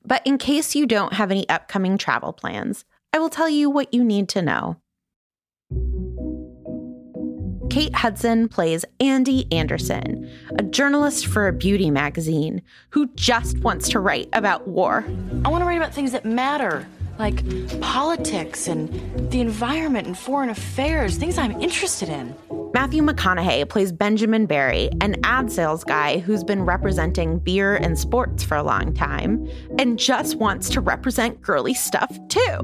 But 0.03 0.27
in 0.27 0.39
case 0.39 0.75
you 0.75 0.87
don't 0.87 1.13
have 1.13 1.31
any 1.31 1.47
upcoming 1.51 1.99
travel 1.99 2.33
plans, 2.33 2.87
I 3.13 3.19
will 3.19 3.29
tell 3.29 3.51
you 3.51 3.69
what 3.69 3.93
you 3.93 4.03
need 4.03 4.31
to 4.31 4.41
know. 4.41 4.77
Kate 7.71 7.95
Hudson 7.95 8.49
plays 8.49 8.85
Andy 8.99 9.47
Anderson, 9.53 10.29
a 10.59 10.63
journalist 10.65 11.27
for 11.27 11.47
a 11.47 11.53
beauty 11.53 11.89
magazine 11.89 12.63
who 12.91 13.07
just 13.15 13.59
wants 13.59 13.89
to 13.91 14.01
write 14.01 14.29
about 14.33 14.67
war. 14.67 15.05
I 15.45 15.49
want 15.49 15.63
to 15.63 15.67
write 15.67 15.77
about 15.77 15.95
things 15.95 16.11
that 16.11 16.25
matter, 16.25 16.85
like 17.21 17.45
politics 17.81 18.67
and 18.67 18.91
the 19.31 19.41
environment 19.41 20.09
and 20.09 20.19
foreign 20.19 20.51
affairs, 20.51 21.17
things 21.17 21.39
I'm 21.39 21.53
interested 21.61 22.09
in. 22.09 22.35
Matthew 22.75 23.05
McConaughey 23.05 23.69
plays 23.69 23.93
Benjamin 23.93 24.47
Barry, 24.47 24.91
an 25.01 25.17
ad 25.23 25.53
sales 25.53 25.85
guy 25.85 26.19
who's 26.19 26.43
been 26.43 26.63
representing 26.63 27.39
beer 27.39 27.77
and 27.77 27.97
sports 27.97 28.43
for 28.43 28.57
a 28.57 28.65
long 28.65 28.93
time 28.95 29.49
and 29.79 29.97
just 29.97 30.37
wants 30.37 30.69
to 30.71 30.81
represent 30.81 31.41
girly 31.41 31.75
stuff 31.75 32.19
too. 32.29 32.59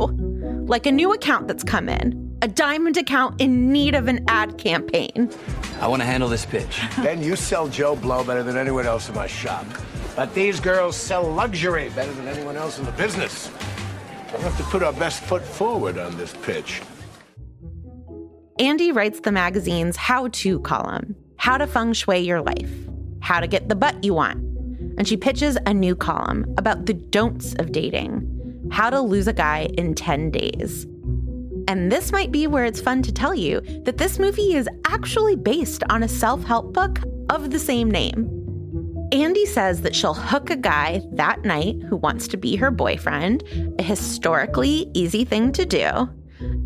Like 0.67 0.87
a 0.87 0.93
new 0.93 1.13
account 1.13 1.47
that's 1.47 1.63
come 1.63 1.89
in, 1.89 2.26
a 2.43 2.49
diamond 2.49 2.97
account 2.97 3.41
in 3.41 3.73
need 3.73 3.95
of 3.95 4.09
an 4.09 4.25
ad 4.29 4.59
campaign. 4.59 5.31
I 5.81 5.89
want 5.89 6.03
to 6.03 6.07
handle 6.07 6.29
this 6.29 6.47
pitch. 6.47 6.81
Ben, 6.97 7.23
you 7.23 7.37
sell 7.37 7.69
Joe 7.69 7.97
Blow 7.97 8.25
better 8.25 8.43
than 8.43 8.57
anyone 8.57 8.87
else 8.87 9.09
in 9.09 9.15
my 9.15 9.27
shop. 9.27 9.67
But 10.15 10.35
these 10.35 10.61
girls 10.61 10.97
sell 10.97 11.23
luxury 11.31 11.91
better 11.91 12.13
than 12.13 12.27
anyone 12.29 12.57
else 12.57 12.79
in 12.79 12.85
the 12.85 12.93
business. 12.93 13.51
We'll 14.33 14.43
have 14.43 14.57
to 14.57 14.65
put 14.65 14.83
our 14.83 14.93
best 14.93 15.23
foot 15.23 15.43
forward 15.43 15.99
on 15.99 16.17
this 16.17 16.35
pitch. 16.43 16.83
Andy 18.59 18.93
writes 18.93 19.21
the 19.21 19.33
magazine's 19.33 19.97
how 19.97 20.29
to 20.29 20.61
column 20.61 21.15
how 21.37 21.57
to 21.57 21.67
feng 21.67 21.93
shui 21.93 22.19
your 22.19 22.43
life, 22.43 22.73
how 23.21 23.41
to 23.41 23.47
get 23.47 23.69
the 23.69 23.75
butt 23.77 24.03
you 24.03 24.15
want. 24.15 24.39
And 24.99 25.07
she 25.07 25.17
pitches 25.17 25.57
a 25.67 25.73
new 25.73 25.95
column 25.95 26.53
about 26.57 26.87
the 26.87 26.95
don'ts 26.95 27.55
of 27.55 27.73
dating, 27.73 28.69
how 28.73 28.91
to 28.91 29.01
lose 29.01 29.29
a 29.29 29.33
guy 29.33 29.69
in 29.79 29.95
10 29.95 30.31
days. 30.31 30.87
And 31.69 31.91
this 31.91 32.13
might 32.13 32.31
be 32.31 32.47
where 32.47 32.65
it's 32.65 32.81
fun 32.81 33.03
to 33.03 33.13
tell 33.13 33.35
you 33.35 33.61
that 33.85 33.99
this 33.99 34.19
movie 34.19 34.55
is 34.55 34.69
actually 34.87 35.37
based 35.37 35.83
on 35.91 36.03
a 36.03 36.09
self 36.09 36.45
help 36.45 36.73
book 36.73 37.01
of 37.29 37.51
the 37.51 37.59
same 37.59 37.91
name. 37.91 38.33
Andy 39.13 39.47
says 39.47 39.83
that 39.83 39.95
she'll 39.95 40.15
hook 40.15 40.51
a 40.51 40.57
guy 40.57 41.01
that 41.13 41.45
night 41.45 41.77
who 41.89 41.97
wants 41.97 42.27
to 42.29 42.37
be 42.37 42.57
her 42.57 42.71
boyfriend, 42.71 43.45
a 43.79 43.83
historically 43.83 44.91
easy 44.95 45.25
thing 45.25 45.53
to 45.53 45.65
do, 45.65 46.09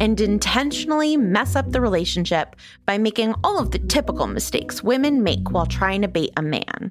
and 0.00 0.21
intentionally 0.21 1.16
mess 1.16 1.54
up 1.54 1.71
the 1.71 1.80
relationship 1.80 2.57
by 2.87 2.97
making 2.97 3.35
all 3.45 3.59
of 3.59 3.71
the 3.71 3.78
typical 3.78 4.26
mistakes 4.26 4.83
women 4.83 5.23
make 5.23 5.50
while 5.50 5.66
trying 5.66 6.02
to 6.02 6.09
bait 6.09 6.33
a 6.37 6.42
man. 6.42 6.90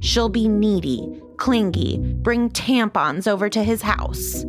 She'll 0.00 0.28
be 0.28 0.48
needy, 0.48 1.20
clingy, 1.36 1.98
bring 1.98 2.50
tampons 2.50 3.26
over 3.26 3.48
to 3.48 3.62
his 3.62 3.82
house. 3.82 4.44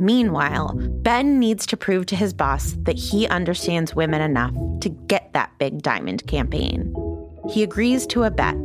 Meanwhile, 0.00 0.74
Ben 1.02 1.38
needs 1.38 1.66
to 1.66 1.76
prove 1.76 2.06
to 2.06 2.16
his 2.16 2.32
boss 2.32 2.74
that 2.82 2.98
he 2.98 3.26
understands 3.28 3.94
women 3.94 4.20
enough 4.20 4.54
to 4.80 4.88
get 4.88 5.32
that 5.32 5.56
big 5.58 5.82
diamond 5.82 6.26
campaign. 6.26 6.94
He 7.50 7.62
agrees 7.62 8.06
to 8.08 8.24
a 8.24 8.30
bet 8.30 8.56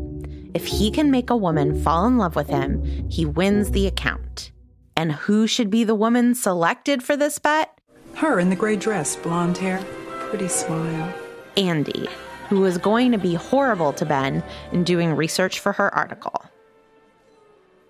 if 0.54 0.66
he 0.66 0.90
can 0.90 1.12
make 1.12 1.30
a 1.30 1.38
woman 1.38 1.80
fall 1.82 2.08
in 2.08 2.18
love 2.18 2.36
with 2.36 2.48
him, 2.48 3.08
he 3.10 3.26
wins 3.26 3.72
the 3.72 3.86
account. 3.86 4.52
And 4.98 5.12
who 5.12 5.46
should 5.46 5.70
be 5.70 5.84
the 5.84 5.96
woman 5.96 6.34
selected 6.34 7.04
for 7.04 7.16
this 7.16 7.38
bet? 7.38 7.78
Her 8.16 8.40
in 8.40 8.50
the 8.50 8.56
gray 8.56 8.76
dress, 8.76 9.16
blonde 9.16 9.58
hair, 9.58 9.84
pretty 10.08 10.48
smile. 10.48 11.14
Andy, 11.56 12.10
who 12.50 12.66
is 12.66 12.80
going 12.80 13.12
to 13.12 13.20
be 13.20 13.36
horrible 13.36 13.94
to 13.94 14.06
Ben 14.06 14.44
in 14.72 14.84
doing 14.84 15.16
research 15.16 15.60
for 15.60 15.72
her 15.74 15.94
article. 15.94 16.44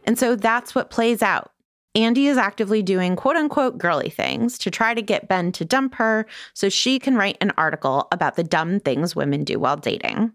And 0.03 0.19
so 0.19 0.36
that's 0.36 0.75
what 0.75 0.89
plays 0.89 1.22
out. 1.22 1.51
Andy 1.96 2.27
is 2.27 2.38
actively 2.38 2.84
doing 2.84 3.15
quote 3.15 3.36
unquote 3.36 3.77
girly 3.77 4.10
things 4.10 4.60
to 4.60 4.69
try 4.69 4.93
to 4.93 5.01
get 5.01 5.27
Ben 5.27 5.51
to 5.53 5.65
dump 5.65 5.96
her 5.96 6.27
so 6.53 6.69
she 6.69 7.00
can 7.00 7.15
write 7.15 7.38
an 7.41 7.51
article 7.58 8.08
about 8.12 8.36
the 8.36 8.43
dumb 8.43 8.79
things 8.79 9.15
women 9.15 9.43
do 9.43 9.58
while 9.60 9.77
dating. 9.77 10.34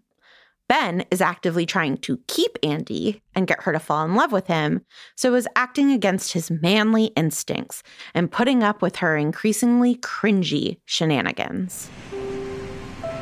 Ben 0.67 1.05
is 1.11 1.21
actively 1.21 1.65
trying 1.65 1.95
to 1.97 2.19
keep 2.27 2.57
Andy 2.63 3.21
and 3.35 3.47
get 3.47 3.61
her 3.63 3.71
to 3.71 3.79
fall 3.79 4.03
in 4.03 4.15
love 4.15 4.31
with 4.31 4.47
him, 4.47 4.81
so 5.15 5.35
is 5.35 5.47
acting 5.55 5.91
against 5.91 6.33
his 6.33 6.49
manly 6.49 7.05
instincts 7.15 7.83
and 8.15 8.31
putting 8.31 8.63
up 8.63 8.81
with 8.81 8.97
her 8.97 9.15
increasingly 9.15 9.95
cringy 9.95 10.79
shenanigans. 10.85 11.89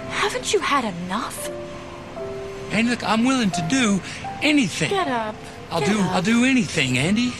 Haven't 0.09 0.53
you 0.53 0.59
had 0.59 0.85
enough? 0.85 1.49
Andy, 2.71 2.89
look, 2.89 3.03
I'm 3.03 3.25
willing 3.25 3.51
to 3.51 3.67
do 3.69 4.01
anything. 4.41 4.89
Get 4.89 5.09
up. 5.09 5.35
I'll 5.69 5.81
Get 5.81 5.89
do 5.89 5.99
up. 5.99 6.11
I'll 6.11 6.21
do 6.21 6.45
anything, 6.45 6.97
Andy. 6.97 7.33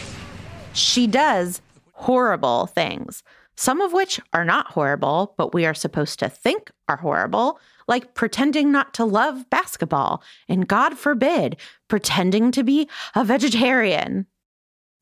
She 0.73 1.07
does 1.07 1.61
horrible 1.93 2.65
things, 2.65 3.23
some 3.55 3.79
of 3.79 3.93
which 3.93 4.19
are 4.33 4.43
not 4.43 4.71
horrible, 4.71 5.35
but 5.37 5.53
we 5.53 5.65
are 5.65 5.73
supposed 5.73 6.19
to 6.19 6.29
think 6.29 6.71
are 6.87 6.97
horrible, 6.97 7.59
like 7.87 8.15
pretending 8.15 8.71
not 8.71 8.93
to 8.95 9.05
love 9.05 9.49
basketball, 9.49 10.23
and 10.49 10.67
God 10.67 10.97
forbid, 10.97 11.57
pretending 11.87 12.51
to 12.51 12.63
be 12.63 12.89
a 13.15 13.23
vegetarian. 13.23 14.25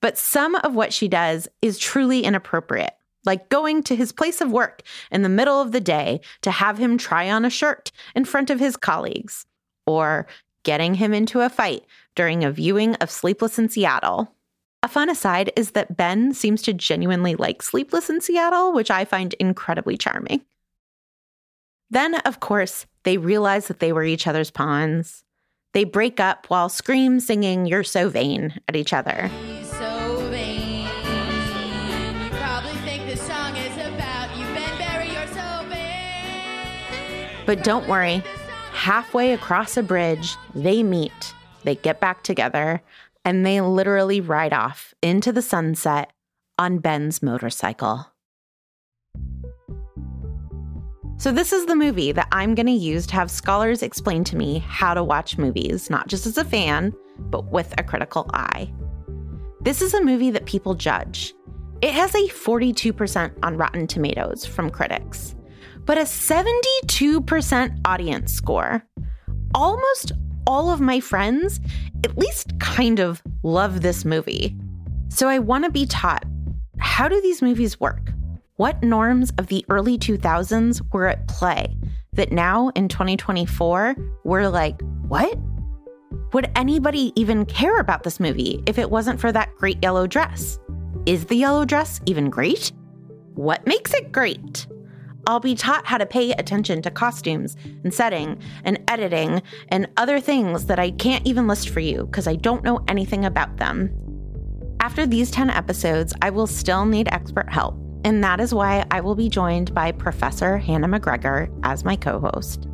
But 0.01 0.17
some 0.17 0.55
of 0.55 0.75
what 0.75 0.91
she 0.91 1.07
does 1.07 1.47
is 1.61 1.77
truly 1.77 2.23
inappropriate, 2.25 2.93
like 3.23 3.49
going 3.49 3.83
to 3.83 3.95
his 3.95 4.11
place 4.11 4.41
of 4.41 4.51
work 4.51 4.81
in 5.09 5.21
the 5.21 5.29
middle 5.29 5.61
of 5.61 5.71
the 5.71 5.79
day 5.79 6.19
to 6.41 6.51
have 6.51 6.77
him 6.77 6.97
try 6.97 7.29
on 7.31 7.45
a 7.45 7.49
shirt 7.49 7.91
in 8.13 8.25
front 8.25 8.49
of 8.49 8.59
his 8.59 8.75
colleagues, 8.75 9.45
or 9.86 10.27
getting 10.63 10.95
him 10.95 11.13
into 11.13 11.39
a 11.39 11.49
fight 11.49 11.86
during 12.15 12.43
a 12.43 12.51
viewing 12.51 12.95
of 12.95 13.10
Sleepless 13.10 13.57
in 13.57 13.69
Seattle. 13.69 14.36
A 14.84 14.88
fun 14.88 15.10
aside 15.10 15.52
is 15.56 15.72
that 15.72 15.96
Ben 15.96 16.34
seems 16.34 16.63
to 16.63 16.74
genuinely 16.74 17.36
like 17.36 17.62
Sleepless 17.62 18.10
in 18.10 18.20
Seattle, 18.20 18.74
which 18.74 18.89
I 18.89 19.06
find 19.06 19.36
incredibly 19.36 19.96
charming. 19.96 20.41
Then, 21.91 22.15
of 22.22 22.39
course, 22.39 22.88
they 23.04 23.20
realize 23.20 23.67
that 23.67 23.80
they 23.80 23.94
were 23.94 24.04
each 24.04 24.26
other's 24.26 24.50
pawns. 24.50 25.24
They 25.74 25.84
break 25.84 26.20
up 26.20 26.48
while 26.48 26.67
Scream 26.67 27.20
singing 27.20 27.67
You're 27.67 27.84
So 27.84 28.10
Vain 28.10 28.60
at 28.67 28.76
each 28.76 28.91
other. 28.91 29.30
So 29.63 30.28
vain. 30.32 30.88
You 32.24 32.30
probably 32.32 32.74
think 32.82 33.06
this 33.06 33.22
song 33.22 33.56
is 33.58 33.76
about 33.78 34.36
you, 34.36 34.46
Ben 34.56 34.78
Barry. 34.80 35.10
So. 35.32 35.70
But 37.46 37.63
don't 37.63 37.88
worry, 37.88 38.24
halfway 38.72 39.34
across 39.34 39.78
a 39.78 39.84
bridge, 39.84 40.36
they 40.56 40.82
meet, 40.82 41.36
they 41.65 41.76
get 41.76 42.00
back 42.00 42.24
together, 42.24 42.82
and 43.23 43.45
they 43.45 43.62
literally 43.62 44.21
ride 44.21 44.53
off 44.53 44.93
into 45.01 45.31
the 45.31 45.41
sunset 45.41 46.12
on 46.57 46.79
Ben's 46.79 47.21
motorcycle. 47.21 48.07
So, 51.17 51.31
this 51.31 51.53
is 51.53 51.67
the 51.67 51.75
movie 51.75 52.12
that 52.13 52.27
I'm 52.31 52.55
going 52.55 52.65
to 52.65 52.71
use 52.71 53.05
to 53.07 53.13
have 53.13 53.29
scholars 53.29 53.84
explain 53.84 54.23
to 54.23 54.36
me 54.36 54.57
how 54.57 54.95
to 54.95 55.03
watch 55.03 55.38
movies, 55.38 55.88
not 55.88 56.07
just 56.07 56.25
as 56.25 56.39
a 56.39 56.43
fan, 56.43 56.93
but 57.19 57.51
with 57.51 57.73
a 57.77 57.84
critical 57.84 58.27
eye. 58.34 58.73
This 59.62 59.84
is 59.84 59.93
a 59.93 60.03
movie 60.03 60.31
that 60.31 60.45
people 60.45 60.73
judge. 60.73 61.36
It 61.84 61.93
has 61.93 62.15
a 62.15 62.27
42% 62.27 63.31
on 63.43 63.57
Rotten 63.57 63.86
Tomatoes 63.86 64.47
from 64.47 64.71
critics, 64.71 65.36
but 65.86 65.99
a 65.99 66.01
72% 66.01 67.79
audience 67.86 68.34
score. 68.34 68.84
Almost 69.53 70.13
all 70.47 70.69
of 70.69 70.82
my 70.82 70.99
friends 70.99 71.60
at 72.04 72.17
least 72.17 72.58
kind 72.60 72.99
of 72.99 73.21
love 73.43 73.82
this 73.82 74.06
movie. 74.06 74.56
So 75.10 75.27
I 75.27 75.39
want 75.39 75.65
to 75.65 75.71
be 75.71 75.86
taught 75.86 76.25
how 76.80 77.08
do 77.08 77.21
these 77.21 77.41
movies 77.41 77.80
work? 77.80 78.12
What 78.56 78.82
norms 78.84 79.32
of 79.38 79.47
the 79.47 79.65
early 79.69 79.97
2000s 79.97 80.82
were 80.91 81.08
at 81.08 81.27
play 81.27 81.77
that 82.13 82.32
now 82.32 82.69
in 82.69 82.88
2024 82.88 83.95
we're 84.23 84.49
like, 84.49 84.82
what? 85.08 85.38
Would 86.34 86.49
anybody 86.56 87.12
even 87.15 87.45
care 87.45 87.80
about 87.80 88.04
this 88.04 88.19
movie 88.19 88.62
if 88.65 88.77
it 88.77 88.89
wasn't 88.89 89.19
for 89.19 89.32
that 89.32 89.56
great 89.56 89.77
yellow 89.82 90.08
dress? 90.08 90.60
Is 91.06 91.25
the 91.25 91.36
yellow 91.36 91.65
dress 91.65 91.99
even 92.06 92.30
great? 92.30 92.71
What 93.36 93.65
makes 93.65 93.93
it 93.93 94.12
great? 94.12 94.67
I'll 95.27 95.39
be 95.39 95.55
taught 95.55 95.86
how 95.86 95.97
to 95.97 96.05
pay 96.05 96.31
attention 96.31 96.81
to 96.81 96.91
costumes 96.91 97.55
and 97.84 97.93
setting 97.93 98.39
and 98.63 98.79
editing 98.88 99.41
and 99.69 99.88
other 99.97 100.19
things 100.19 100.65
that 100.65 100.79
I 100.79 100.91
can't 100.91 101.25
even 101.25 101.47
list 101.47 101.69
for 101.69 101.79
you 101.79 102.05
because 102.05 102.27
I 102.27 102.36
don't 102.36 102.63
know 102.63 102.79
anything 102.88 103.25
about 103.25 103.57
them. 103.57 103.91
After 104.79 105.05
these 105.05 105.29
10 105.29 105.51
episodes, 105.51 106.13
I 106.21 106.31
will 106.31 106.47
still 106.47 106.86
need 106.86 107.07
expert 107.12 107.51
help, 107.51 107.75
and 108.03 108.23
that 108.23 108.39
is 108.39 108.53
why 108.53 108.84
I 108.89 109.01
will 109.01 109.15
be 109.15 109.29
joined 109.29 109.73
by 109.75 109.91
Professor 109.91 110.57
Hannah 110.57 110.88
McGregor 110.88 111.55
as 111.63 111.86
my 111.86 111.95
co 111.95 112.19
host. 112.19 112.67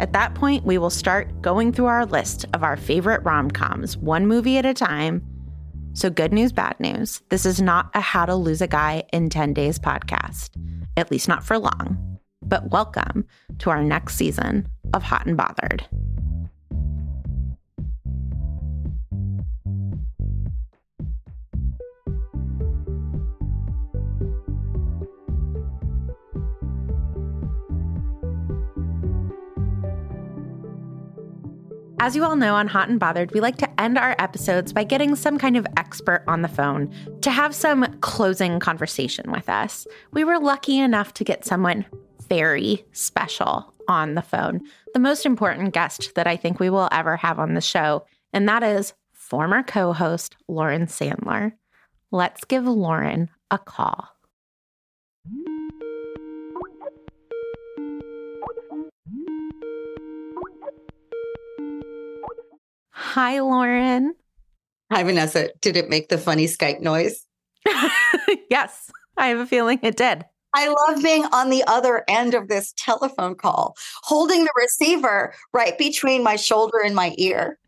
At 0.00 0.12
that 0.12 0.34
point, 0.34 0.64
we 0.64 0.76
will 0.76 0.90
start 0.90 1.40
going 1.40 1.72
through 1.72 1.86
our 1.86 2.04
list 2.04 2.44
of 2.52 2.62
our 2.62 2.76
favorite 2.76 3.22
rom 3.24 3.50
coms, 3.50 3.96
one 3.96 4.26
movie 4.26 4.58
at 4.58 4.66
a 4.66 4.74
time. 4.74 5.24
So, 5.94 6.10
good 6.10 6.32
news, 6.32 6.52
bad 6.52 6.78
news. 6.78 7.22
This 7.30 7.46
is 7.46 7.62
not 7.62 7.90
a 7.94 8.00
How 8.00 8.26
to 8.26 8.34
Lose 8.34 8.60
a 8.60 8.66
Guy 8.66 9.04
in 9.12 9.30
10 9.30 9.54
Days 9.54 9.78
podcast, 9.78 10.50
at 10.96 11.10
least 11.10 11.28
not 11.28 11.44
for 11.44 11.58
long. 11.58 12.18
But 12.42 12.70
welcome 12.70 13.26
to 13.58 13.70
our 13.70 13.82
next 13.82 14.16
season 14.16 14.68
of 14.94 15.02
Hot 15.02 15.26
and 15.26 15.36
Bothered. 15.36 15.86
As 32.06 32.14
you 32.14 32.22
all 32.22 32.36
know 32.36 32.54
on 32.54 32.68
Hot 32.68 32.88
and 32.88 33.00
Bothered, 33.00 33.32
we 33.32 33.40
like 33.40 33.56
to 33.56 33.80
end 33.80 33.98
our 33.98 34.14
episodes 34.20 34.72
by 34.72 34.84
getting 34.84 35.16
some 35.16 35.38
kind 35.38 35.56
of 35.56 35.66
expert 35.76 36.22
on 36.28 36.42
the 36.42 36.48
phone 36.48 36.94
to 37.22 37.32
have 37.32 37.52
some 37.52 37.84
closing 38.00 38.60
conversation 38.60 39.32
with 39.32 39.48
us. 39.48 39.88
We 40.12 40.22
were 40.22 40.38
lucky 40.38 40.78
enough 40.78 41.14
to 41.14 41.24
get 41.24 41.44
someone 41.44 41.84
very 42.28 42.84
special 42.92 43.74
on 43.88 44.14
the 44.14 44.22
phone, 44.22 44.60
the 44.94 45.00
most 45.00 45.26
important 45.26 45.74
guest 45.74 46.12
that 46.14 46.28
I 46.28 46.36
think 46.36 46.60
we 46.60 46.70
will 46.70 46.88
ever 46.92 47.16
have 47.16 47.40
on 47.40 47.54
the 47.54 47.60
show, 47.60 48.06
and 48.32 48.48
that 48.48 48.62
is 48.62 48.94
former 49.12 49.64
co 49.64 49.92
host 49.92 50.36
Lauren 50.46 50.86
Sandler. 50.86 51.54
Let's 52.12 52.44
give 52.44 52.66
Lauren 52.66 53.30
a 53.50 53.58
call. 53.58 54.15
Hi, 63.16 63.40
Lauren. 63.40 64.14
Hi, 64.92 65.02
Vanessa. 65.02 65.48
Did 65.62 65.78
it 65.78 65.88
make 65.88 66.10
the 66.10 66.18
funny 66.18 66.44
Skype 66.44 66.82
noise? 66.82 67.24
yes. 68.50 68.90
I 69.16 69.28
have 69.28 69.38
a 69.38 69.46
feeling 69.46 69.78
it 69.82 69.96
did. 69.96 70.26
I 70.52 70.68
love 70.68 71.02
being 71.02 71.24
on 71.32 71.48
the 71.48 71.64
other 71.66 72.04
end 72.08 72.34
of 72.34 72.48
this 72.48 72.74
telephone 72.76 73.34
call, 73.34 73.74
holding 74.02 74.44
the 74.44 74.52
receiver 74.54 75.32
right 75.54 75.78
between 75.78 76.22
my 76.22 76.36
shoulder 76.36 76.76
and 76.84 76.94
my 76.94 77.14
ear. 77.16 77.58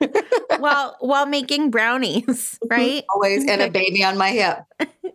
while 0.58 0.98
while 1.00 1.24
making 1.24 1.70
brownies, 1.70 2.58
right? 2.70 3.02
Always 3.14 3.48
and 3.48 3.62
a 3.62 3.70
baby 3.70 4.04
on 4.04 4.18
my 4.18 4.32
hip. 4.32 4.58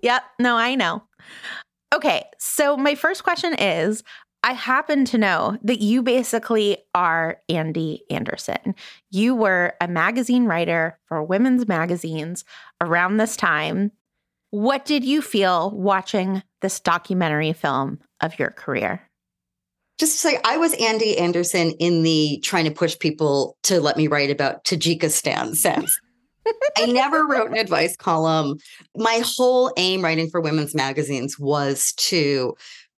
yep. 0.01 0.23
No, 0.39 0.57
I 0.57 0.73
know. 0.73 1.03
Okay, 1.93 2.23
so 2.39 2.75
my 2.75 2.95
first 2.95 3.23
question 3.23 3.53
is 3.53 4.01
I 4.45 4.53
happen 4.53 5.05
to 5.05 5.17
know 5.17 5.57
that 5.63 5.81
you 5.81 6.03
basically 6.03 6.77
are 6.93 7.41
Andy 7.49 8.03
Anderson. 8.11 8.75
You 9.09 9.33
were 9.33 9.73
a 9.81 9.87
magazine 9.87 10.45
writer 10.45 10.99
for 11.07 11.23
women's 11.23 11.67
magazines 11.67 12.45
around 12.79 13.17
this 13.17 13.35
time. 13.35 13.91
What 14.51 14.85
did 14.85 15.03
you 15.03 15.23
feel 15.23 15.71
watching 15.71 16.43
this 16.61 16.79
documentary 16.79 17.53
film 17.53 17.97
of 18.21 18.37
your 18.37 18.51
career? 18.51 19.09
Just 19.97 20.11
to 20.11 20.19
say, 20.19 20.39
I 20.45 20.57
was 20.57 20.75
Andy 20.75 21.17
Anderson 21.17 21.71
in 21.79 22.03
the 22.03 22.39
trying 22.43 22.65
to 22.65 22.71
push 22.71 22.99
people 22.99 23.57
to 23.63 23.81
let 23.81 23.97
me 23.97 24.05
write 24.05 24.29
about 24.29 24.63
Tajikistan 24.63 25.55
sense. 25.55 25.99
I 26.77 26.85
never 26.85 27.25
wrote 27.25 27.49
an 27.49 27.57
advice 27.57 27.97
column. 27.97 28.59
My 28.95 29.23
whole 29.25 29.73
aim 29.77 30.03
writing 30.03 30.29
for 30.29 30.39
women's 30.39 30.75
magazines 30.75 31.39
was 31.39 31.93
to 31.93 32.55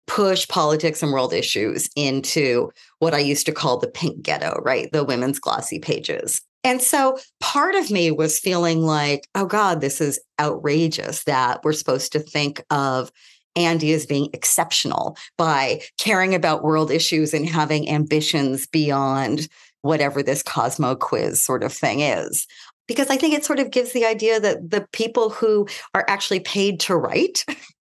push 0.08 0.48
politics 0.48 1.04
and 1.04 1.12
world 1.12 1.34
issues 1.34 1.90
into 1.96 2.72
what 3.00 3.14
I 3.14 3.20
used 3.20 3.46
to 3.46 3.52
call 3.52 3.78
the 3.78 3.90
pink 3.90 4.22
ghetto, 4.24 4.60
right? 4.64 4.92
The 4.92 5.04
women's 5.04 5.40
glossy 5.40 5.80
pages. 5.80 6.42
And 6.64 6.82
so 6.82 7.18
part 7.40 7.76
of 7.76 7.92
me 7.92 8.12
was 8.12 8.40
feeling 8.40 8.82
like, 8.82 9.28
oh 9.36 9.46
God, 9.46 9.80
this 9.80 10.02
is 10.02 10.20
outrageous 10.40 11.24
that 11.26 11.64
we're 11.64 11.74
supposed 11.74 12.12
to 12.14 12.20
think 12.20 12.64
of 12.70 13.12
Andy 13.56 13.94
as 13.94 14.06
being 14.06 14.30
exceptional 14.34 15.18
by 15.38 15.82
caring 15.98 16.36
about 16.36 16.64
world 16.64 16.92
issues 16.92 17.34
and 17.34 17.48
having 17.48 17.90
ambitions 17.90 18.68
beyond 18.68 19.48
whatever 19.82 20.22
this 20.22 20.44
Cosmo 20.44 20.96
quiz 20.96 21.42
sort 21.42 21.64
of 21.64 21.74
thing 21.74 22.02
is. 22.02 22.46
Because 22.88 23.10
I 23.10 23.18
think 23.18 23.34
it 23.34 23.44
sort 23.44 23.60
of 23.60 23.72
gives 23.72 23.94
the 23.94 24.06
idea 24.06 24.40
that 24.40 24.70
the 24.70 24.88
people 24.94 25.30
who 25.30 25.68
are 25.94 26.06
actually 26.08 26.40
paid 26.40 26.80
to 26.82 26.96
write 26.96 27.46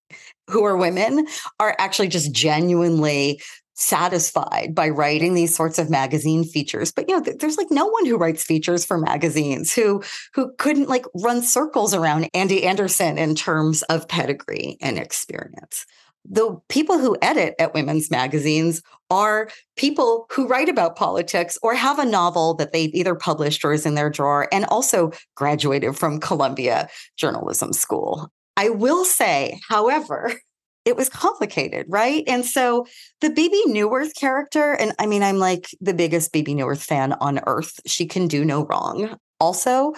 who 0.48 0.64
are 0.64 0.76
women 0.76 1.26
are 1.60 1.74
actually 1.78 2.08
just 2.08 2.32
genuinely 2.32 3.40
satisfied 3.78 4.74
by 4.74 4.88
writing 4.88 5.34
these 5.34 5.54
sorts 5.54 5.78
of 5.78 5.90
magazine 5.90 6.44
features 6.44 6.90
but 6.90 7.06
you 7.08 7.14
know 7.14 7.32
there's 7.38 7.58
like 7.58 7.70
no 7.70 7.84
one 7.84 8.06
who 8.06 8.16
writes 8.16 8.42
features 8.42 8.86
for 8.86 8.96
magazines 8.96 9.70
who 9.74 10.02
who 10.32 10.50
couldn't 10.56 10.88
like 10.88 11.04
run 11.22 11.42
circles 11.42 11.92
around 11.92 12.26
Andy 12.32 12.64
Anderson 12.64 13.18
in 13.18 13.34
terms 13.34 13.82
of 13.84 14.08
pedigree 14.08 14.78
and 14.80 14.98
experience 14.98 15.84
the 16.28 16.58
people 16.68 16.98
who 16.98 17.16
edit 17.22 17.54
at 17.58 17.74
women's 17.74 18.10
magazines 18.10 18.82
are 19.10 19.48
people 19.76 20.26
who 20.30 20.46
write 20.46 20.68
about 20.68 20.96
politics 20.96 21.58
or 21.62 21.74
have 21.74 21.98
a 21.98 22.04
novel 22.04 22.54
that 22.54 22.72
they've 22.72 22.94
either 22.94 23.14
published 23.14 23.64
or 23.64 23.72
is 23.72 23.86
in 23.86 23.94
their 23.94 24.10
drawer 24.10 24.48
and 24.50 24.64
also 24.66 25.12
graduated 25.36 25.96
from 25.96 26.18
Columbia 26.18 26.88
Journalism 27.16 27.72
School. 27.72 28.30
I 28.56 28.70
will 28.70 29.04
say, 29.04 29.60
however, 29.68 30.32
it 30.84 30.96
was 30.96 31.08
complicated, 31.08 31.86
right? 31.88 32.22
And 32.28 32.44
so 32.44 32.86
the 33.20 33.30
Bebe 33.30 33.60
Neuwirth 33.66 34.14
character, 34.14 34.72
and 34.74 34.94
I 34.98 35.06
mean, 35.06 35.22
I'm 35.22 35.38
like 35.38 35.68
the 35.80 35.94
biggest 35.94 36.32
Bebe 36.32 36.54
Neuwirth 36.54 36.82
fan 36.82 37.14
on 37.14 37.40
earth. 37.46 37.80
She 37.86 38.06
can 38.06 38.28
do 38.28 38.44
no 38.44 38.64
wrong. 38.66 39.16
Also, 39.40 39.94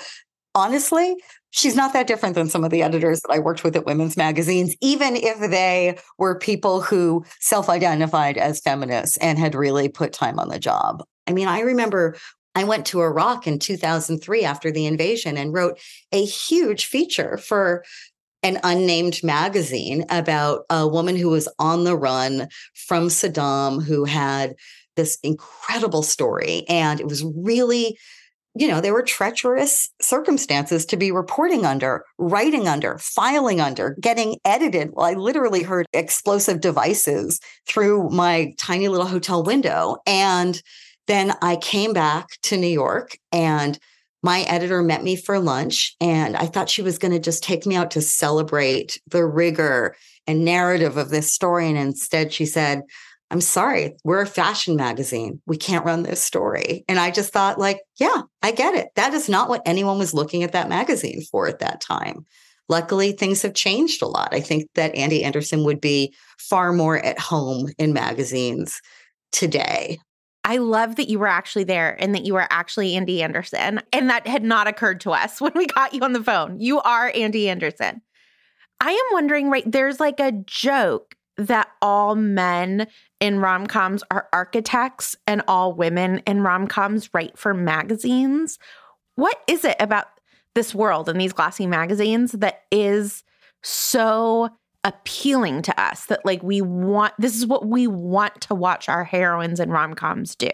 honestly, 0.55 1.15
she's 1.51 1.77
not 1.77 1.93
that 1.93 2.07
different 2.07 2.35
than 2.35 2.49
some 2.49 2.65
of 2.65 2.71
the 2.71 2.83
editors 2.83 3.21
that 3.21 3.33
I 3.33 3.39
worked 3.39 3.65
with 3.65 3.77
at 3.77 3.85
women's 3.85 4.17
magazines, 4.17 4.75
even 4.81 5.15
if 5.15 5.39
they 5.39 5.99
were 6.17 6.39
people 6.39 6.81
who 6.81 7.25
self 7.41 7.69
identified 7.69 8.39
as 8.39 8.61
feminists 8.61 9.19
and 9.19 9.39
had 9.39 9.55
really 9.55 9.89
put 9.89 10.15
time 10.15 10.39
on 10.39 10.49
the 10.49 10.59
job. 10.59 11.05
I 11.27 11.33
mean, 11.33 11.49
I 11.49 11.61
remember 11.61 12.17
I 12.55 12.65
went 12.65 12.87
to 12.87 13.03
Iraq 13.03 13.47
in 13.47 13.59
2003 13.59 14.45
after 14.45 14.73
the 14.73 14.87
invasion 14.87 15.37
and 15.37 15.53
wrote 15.53 15.79
a 16.11 16.25
huge 16.25 16.87
feature 16.87 17.37
for 17.37 17.85
an 18.43 18.59
unnamed 18.63 19.23
magazine 19.23 20.05
about 20.11 20.65
a 20.71 20.87
woman 20.87 21.17
who 21.17 21.29
was 21.29 21.49
on 21.59 21.85
the 21.85 21.97
run 21.97 22.49
from 22.75 23.09
Saddam 23.09 23.83
who 23.83 24.05
had 24.05 24.55
this 24.97 25.19
incredible 25.23 26.03
story. 26.03 26.65
And 26.69 27.01
it 27.01 27.07
was 27.07 27.25
really, 27.25 27.99
you 28.55 28.69
know, 28.69 28.81
there 28.81 28.93
were 28.93 29.03
treacherous 29.03 29.89
circumstances 30.01 30.85
to 30.87 30.97
be 30.97 31.11
reporting 31.13 31.65
under, 31.65 32.05
writing 32.19 32.69
under, 32.69 32.99
filing 32.99 33.61
under, 33.61 33.97
getting 34.01 34.37
edited. 34.45 34.91
Well, 34.93 35.07
I 35.07 35.15
literally 35.15 35.63
heard 35.63 35.87
explosive 35.93 36.61
devices 36.61 37.41
through 37.67 38.11
my 38.11 38.55
tiny 38.59 38.89
little 38.89 39.07
hotel 39.07 39.43
window. 39.43 39.99
And 40.07 40.61
then 41.07 41.33
I 41.43 41.57
came 41.57 41.93
back 41.93 42.29
to 42.43 42.57
New 42.57 42.67
York 42.67 43.17
and 43.33 43.79
my 44.23 44.41
editor 44.43 44.83
met 44.83 45.03
me 45.03 45.17
for 45.17 45.39
lunch 45.39 45.95
and 46.01 46.37
I 46.37 46.47
thought 46.47 46.71
she 46.71 46.83
was 46.83 46.99
going 46.99 47.13
to 47.13 47.21
just 47.21 47.43
take 47.43 47.67
me 47.67 47.77
out 47.77 47.93
to 47.93 48.03
celebrate 48.03 49.01
the 49.07 49.25
rigor 49.25 49.95
and 50.27 50.45
narrative 50.45 50.97
of 50.97 51.11
this 51.11 51.33
story. 51.33 51.69
And 51.69 51.79
instead, 51.79 52.33
she 52.33 52.45
said, 52.45 52.83
I'm 53.31 53.41
sorry, 53.41 53.95
we're 54.05 54.23
a 54.23 54.27
fashion 54.27 54.75
magazine. 54.75 55.41
We 55.47 55.57
can't 55.57 55.85
run 55.85 56.03
this 56.03 56.23
story. 56.23 56.85
And 56.89 56.99
I 56.99 57.11
just 57.11 57.33
thought, 57.33 57.59
like, 57.59 57.81
yeah, 57.99 58.23
I 58.43 58.53
get 58.53 58.75
it. 58.75 58.89
That 58.97 59.13
is 59.13 59.29
not 59.29 59.49
what 59.49 59.63
anyone 59.67 59.99
was 59.99 60.15
looking 60.15 60.43
at 60.43 60.53
that 60.53 60.69
magazine 60.69 61.23
for 61.31 61.47
at 61.47 61.59
that 61.59 61.81
time. 61.81 62.25
Luckily, 62.71 63.13
things 63.13 63.43
have 63.43 63.55
changed 63.55 64.03
a 64.03 64.07
lot. 64.07 64.31
I 64.33 64.41
think 64.41 64.69
that 64.75 64.95
Andy 64.95 65.25
Anderson 65.25 65.65
would 65.65 65.81
be 65.81 66.15
far 66.39 66.73
more 66.73 66.99
at 66.99 67.19
home 67.19 67.69
in 67.79 67.93
magazines 67.93 68.81
today. 69.33 69.99
I 70.49 70.57
love 70.57 70.97
that 70.97 71.11
you 71.11 71.19
were 71.19 71.29
actually 71.29 71.65
there 71.65 71.95
and 72.01 72.15
that 72.15 72.25
you 72.25 72.33
were 72.33 72.47
actually 72.49 72.97
Andy 72.97 73.23
Anderson. 73.23 73.83
And 73.93 74.09
that 74.09 74.27
had 74.27 74.43
not 74.43 74.67
occurred 74.67 74.99
to 75.03 75.11
us 75.11 75.41
when 75.43 75.53
we 75.55 75.67
got 75.67 75.93
you 75.93 76.01
on 76.01 76.15
the 76.15 76.25
phone. 76.25 76.59
You 76.59 76.81
are 76.81 77.13
Andy 77.15 77.51
Anderson. 77.51 78.01
I 78.81 78.91
am 78.91 79.05
wondering, 79.13 79.51
right? 79.51 79.71
There's 79.71 80.01
like 80.01 80.21
a 80.21 80.33
joke 80.33 81.17
that 81.37 81.69
all 81.83 82.15
men 82.15 82.87
in 83.21 83.41
rom 83.41 83.67
coms 83.67 84.03
are 84.11 84.27
architects 84.33 85.15
and 85.27 85.43
all 85.47 85.75
women 85.75 86.23
in 86.27 86.41
rom 86.41 86.67
coms 86.67 87.11
write 87.13 87.39
for 87.39 87.53
magazines. 87.53 88.59
What 89.17 89.37
is 89.49 89.67
it 89.67 89.77
about 89.79 90.07
this 90.55 90.75
world 90.75 91.11
and 91.11 91.21
these 91.21 91.35
glossy 91.35 91.67
magazines 91.67 92.33
that 92.33 92.63
is 92.73 93.23
so 93.63 94.49
appealing 94.85 95.63
to 95.63 95.81
us 95.81 96.07
that 96.07 96.25
like 96.25 96.43
we 96.43 96.61
want 96.61 97.13
this 97.19 97.37
is 97.37 97.47
what 97.47 97.67
we 97.67 97.87
want 97.87 98.41
to 98.41 98.55
watch 98.55 98.89
our 98.89 99.05
heroines 99.05 99.61
and 99.61 99.73
rom-coms 99.73 100.37
do. 100.37 100.51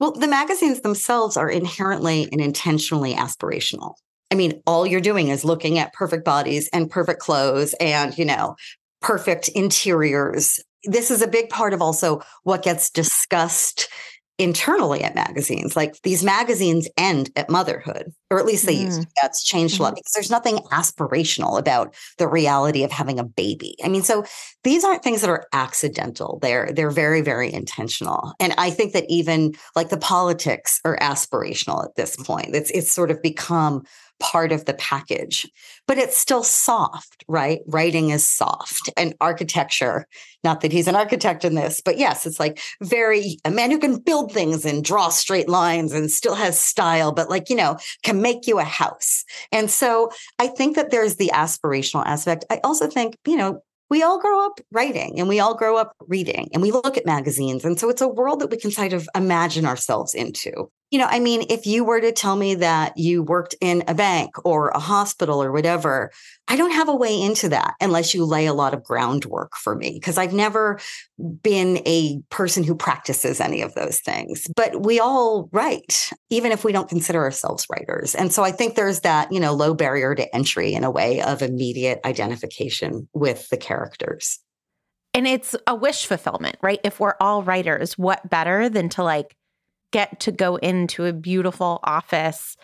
Well, 0.00 0.12
the 0.12 0.26
magazines 0.26 0.80
themselves 0.80 1.36
are 1.36 1.48
inherently 1.48 2.28
and 2.32 2.40
intentionally 2.40 3.14
aspirational. 3.14 3.94
I 4.30 4.34
mean, 4.34 4.62
all 4.66 4.86
you're 4.86 5.00
doing 5.00 5.28
is 5.28 5.44
looking 5.44 5.78
at 5.78 5.92
perfect 5.92 6.24
bodies 6.24 6.68
and 6.72 6.90
perfect 6.90 7.20
clothes 7.20 7.74
and, 7.80 8.16
you 8.16 8.24
know, 8.24 8.56
perfect 9.02 9.48
interiors. 9.48 10.58
This 10.84 11.10
is 11.10 11.20
a 11.20 11.28
big 11.28 11.50
part 11.50 11.74
of 11.74 11.82
also 11.82 12.22
what 12.44 12.62
gets 12.62 12.90
discussed 12.90 13.88
internally 14.40 15.04
at 15.04 15.14
magazines. 15.14 15.76
Like 15.76 16.00
these 16.02 16.24
magazines 16.24 16.88
end 16.96 17.30
at 17.36 17.50
motherhood, 17.50 18.10
or 18.30 18.40
at 18.40 18.46
least 18.46 18.64
they 18.64 18.74
mm. 18.74 18.84
used 18.86 19.02
to. 19.02 19.08
That's 19.20 19.44
changed 19.44 19.74
mm-hmm. 19.74 19.82
a 19.82 19.84
lot 19.84 19.88
mm-hmm. 19.90 19.96
because 19.96 20.12
there's 20.14 20.30
nothing 20.30 20.56
aspirational 20.72 21.58
about 21.58 21.94
the 22.16 22.26
reality 22.26 22.82
of 22.82 22.90
having 22.90 23.18
a 23.18 23.24
baby. 23.24 23.76
I 23.84 23.88
mean, 23.88 24.02
so 24.02 24.24
these 24.64 24.82
aren't 24.82 25.02
things 25.02 25.20
that 25.20 25.28
are 25.28 25.46
accidental. 25.52 26.38
They're 26.40 26.72
they're 26.72 26.90
very, 26.90 27.20
very 27.20 27.52
intentional. 27.52 28.32
And 28.40 28.54
I 28.56 28.70
think 28.70 28.94
that 28.94 29.04
even 29.08 29.52
like 29.76 29.90
the 29.90 29.98
politics 29.98 30.80
are 30.86 30.98
aspirational 30.98 31.84
at 31.84 31.94
this 31.96 32.16
point. 32.16 32.54
It's 32.54 32.70
it's 32.70 32.90
sort 32.90 33.10
of 33.10 33.20
become 33.20 33.82
part 34.20 34.52
of 34.52 34.66
the 34.66 34.74
package, 34.74 35.50
but 35.86 35.98
it's 35.98 36.16
still 36.16 36.44
soft, 36.44 37.24
right? 37.26 37.60
Writing 37.66 38.10
is 38.10 38.26
soft 38.26 38.90
and 38.96 39.14
architecture, 39.20 40.06
not 40.44 40.60
that 40.60 40.72
he's 40.72 40.86
an 40.86 40.94
architect 40.94 41.44
in 41.44 41.54
this, 41.54 41.80
but 41.84 41.98
yes, 41.98 42.26
it's 42.26 42.38
like 42.38 42.60
very 42.82 43.38
a 43.44 43.50
man 43.50 43.70
who 43.70 43.78
can 43.78 43.98
build 43.98 44.32
things 44.32 44.64
and 44.64 44.84
draw 44.84 45.08
straight 45.08 45.48
lines 45.48 45.92
and 45.92 46.10
still 46.10 46.34
has 46.34 46.58
style, 46.58 47.12
but 47.12 47.28
like, 47.28 47.50
you 47.50 47.56
know, 47.56 47.76
can 48.02 48.22
make 48.22 48.46
you 48.46 48.58
a 48.58 48.64
house. 48.64 49.24
And 49.50 49.70
so 49.70 50.10
I 50.38 50.46
think 50.46 50.76
that 50.76 50.90
there's 50.90 51.16
the 51.16 51.30
aspirational 51.34 52.06
aspect. 52.06 52.44
I 52.50 52.60
also 52.62 52.86
think, 52.86 53.16
you 53.26 53.36
know, 53.36 53.62
we 53.90 54.02
all 54.04 54.20
grow 54.20 54.46
up 54.46 54.60
writing 54.70 55.18
and 55.18 55.28
we 55.28 55.40
all 55.40 55.54
grow 55.54 55.76
up 55.76 55.96
reading 56.06 56.48
and 56.52 56.62
we 56.62 56.70
look 56.70 56.96
at 56.96 57.04
magazines. 57.04 57.64
And 57.64 57.78
so 57.78 57.88
it's 57.88 58.00
a 58.00 58.08
world 58.08 58.40
that 58.40 58.50
we 58.50 58.56
can 58.56 58.70
kind 58.70 58.92
of 58.92 59.08
imagine 59.16 59.66
ourselves 59.66 60.14
into. 60.14 60.70
You 60.90 60.98
know, 60.98 61.06
I 61.08 61.20
mean, 61.20 61.44
if 61.48 61.66
you 61.66 61.84
were 61.84 62.00
to 62.00 62.10
tell 62.10 62.34
me 62.34 62.56
that 62.56 62.98
you 62.98 63.22
worked 63.22 63.54
in 63.60 63.84
a 63.86 63.94
bank 63.94 64.30
or 64.44 64.70
a 64.70 64.78
hospital 64.80 65.40
or 65.42 65.52
whatever, 65.52 66.10
I 66.48 66.56
don't 66.56 66.72
have 66.72 66.88
a 66.88 66.94
way 66.94 67.20
into 67.20 67.48
that 67.50 67.74
unless 67.80 68.12
you 68.12 68.24
lay 68.24 68.46
a 68.46 68.52
lot 68.52 68.74
of 68.74 68.82
groundwork 68.82 69.56
for 69.56 69.76
me 69.76 69.92
because 69.94 70.18
I've 70.18 70.32
never 70.32 70.80
been 71.42 71.80
a 71.86 72.20
person 72.30 72.64
who 72.64 72.74
practices 72.74 73.40
any 73.40 73.62
of 73.62 73.74
those 73.74 74.00
things. 74.00 74.48
But 74.56 74.84
we 74.84 74.98
all 74.98 75.48
write, 75.52 76.10
even 76.28 76.50
if 76.50 76.64
we 76.64 76.72
don't 76.72 76.88
consider 76.88 77.22
ourselves 77.22 77.66
writers. 77.70 78.16
And 78.16 78.32
so 78.32 78.42
I 78.42 78.50
think 78.50 78.74
there's 78.74 79.00
that, 79.00 79.30
you 79.30 79.38
know, 79.38 79.52
low 79.52 79.74
barrier 79.74 80.16
to 80.16 80.34
entry 80.34 80.74
in 80.74 80.82
a 80.82 80.90
way 80.90 81.22
of 81.22 81.40
immediate 81.40 82.00
identification 82.04 83.08
with 83.12 83.48
the 83.50 83.56
characters. 83.56 84.40
And 85.12 85.26
it's 85.26 85.56
a 85.66 85.74
wish 85.74 86.06
fulfillment, 86.06 86.56
right? 86.62 86.80
If 86.84 87.00
we're 87.00 87.16
all 87.20 87.42
writers, 87.42 87.98
what 87.98 88.28
better 88.28 88.68
than 88.68 88.88
to 88.90 89.02
like 89.02 89.36
get 89.90 90.20
to 90.20 90.32
go 90.32 90.56
into 90.56 91.04
a 91.04 91.12
beautiful 91.12 91.80
office 91.84 92.56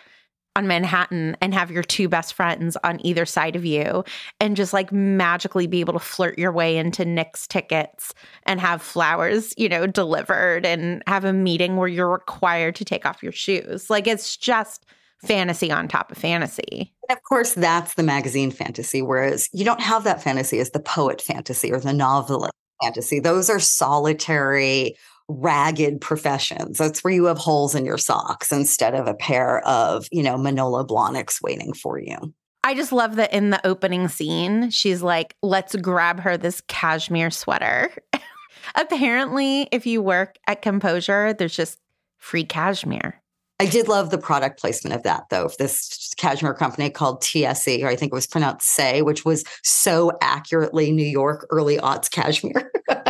on 0.56 0.66
Manhattan 0.66 1.36
and 1.42 1.52
have 1.52 1.70
your 1.70 1.82
two 1.82 2.08
best 2.08 2.32
friends 2.32 2.76
on 2.82 3.04
either 3.04 3.26
side 3.26 3.56
of 3.56 3.64
you 3.64 4.02
and 4.40 4.56
just 4.56 4.72
like 4.72 4.90
magically 4.90 5.66
be 5.66 5.80
able 5.80 5.92
to 5.92 5.98
flirt 5.98 6.38
your 6.38 6.50
way 6.50 6.78
into 6.78 7.04
Knicks 7.04 7.46
tickets 7.46 8.14
and 8.44 8.58
have 8.58 8.80
flowers, 8.80 9.52
you 9.58 9.68
know, 9.68 9.86
delivered 9.86 10.64
and 10.64 11.02
have 11.06 11.24
a 11.24 11.32
meeting 11.32 11.76
where 11.76 11.88
you're 11.88 12.10
required 12.10 12.74
to 12.76 12.86
take 12.86 13.04
off 13.04 13.22
your 13.22 13.32
shoes. 13.32 13.90
Like 13.90 14.06
it's 14.06 14.34
just 14.34 14.86
fantasy 15.22 15.70
on 15.70 15.88
top 15.88 16.10
of 16.10 16.16
fantasy. 16.16 16.94
And 17.08 17.16
of 17.16 17.22
course, 17.24 17.52
that's 17.52 17.94
the 17.94 18.02
magazine 18.02 18.50
fantasy, 18.50 19.02
whereas 19.02 19.50
you 19.52 19.64
don't 19.64 19.80
have 19.80 20.04
that 20.04 20.22
fantasy 20.22 20.58
as 20.58 20.70
the 20.70 20.80
poet 20.80 21.20
fantasy 21.20 21.70
or 21.70 21.80
the 21.80 21.92
novelist 21.92 22.52
fantasy. 22.82 23.20
Those 23.20 23.50
are 23.50 23.60
solitary 23.60 24.96
ragged 25.28 26.00
professions. 26.00 26.78
That's 26.78 27.02
where 27.02 27.12
you 27.12 27.24
have 27.24 27.38
holes 27.38 27.74
in 27.74 27.84
your 27.84 27.98
socks 27.98 28.52
instead 28.52 28.94
of 28.94 29.06
a 29.06 29.14
pair 29.14 29.66
of, 29.66 30.06
you 30.10 30.22
know, 30.22 30.36
Manolo 30.36 30.84
Blahniks 30.84 31.42
waiting 31.42 31.72
for 31.72 31.98
you. 31.98 32.34
I 32.64 32.74
just 32.74 32.92
love 32.92 33.16
that 33.16 33.32
in 33.32 33.50
the 33.50 33.64
opening 33.64 34.08
scene, 34.08 34.70
she's 34.70 35.00
like, 35.02 35.36
let's 35.42 35.76
grab 35.76 36.20
her 36.20 36.36
this 36.36 36.60
cashmere 36.66 37.30
sweater. 37.30 37.90
Apparently, 38.74 39.68
if 39.70 39.86
you 39.86 40.02
work 40.02 40.36
at 40.48 40.62
Composure, 40.62 41.32
there's 41.32 41.54
just 41.54 41.78
free 42.18 42.44
cashmere. 42.44 43.22
I 43.58 43.66
did 43.66 43.88
love 43.88 44.10
the 44.10 44.18
product 44.18 44.60
placement 44.60 44.94
of 44.94 45.02
that, 45.04 45.24
though. 45.30 45.48
This 45.58 46.12
cashmere 46.18 46.54
company 46.54 46.90
called 46.90 47.22
TSE, 47.22 47.82
or 47.82 47.88
I 47.88 47.96
think 47.96 48.12
it 48.12 48.14
was 48.14 48.26
pronounced 48.26 48.68
Say, 48.68 49.00
which 49.00 49.24
was 49.24 49.44
so 49.62 50.12
accurately 50.20 50.90
New 50.90 51.06
York 51.06 51.46
early 51.50 51.78
aughts 51.78 52.10
cashmere. 52.10 52.70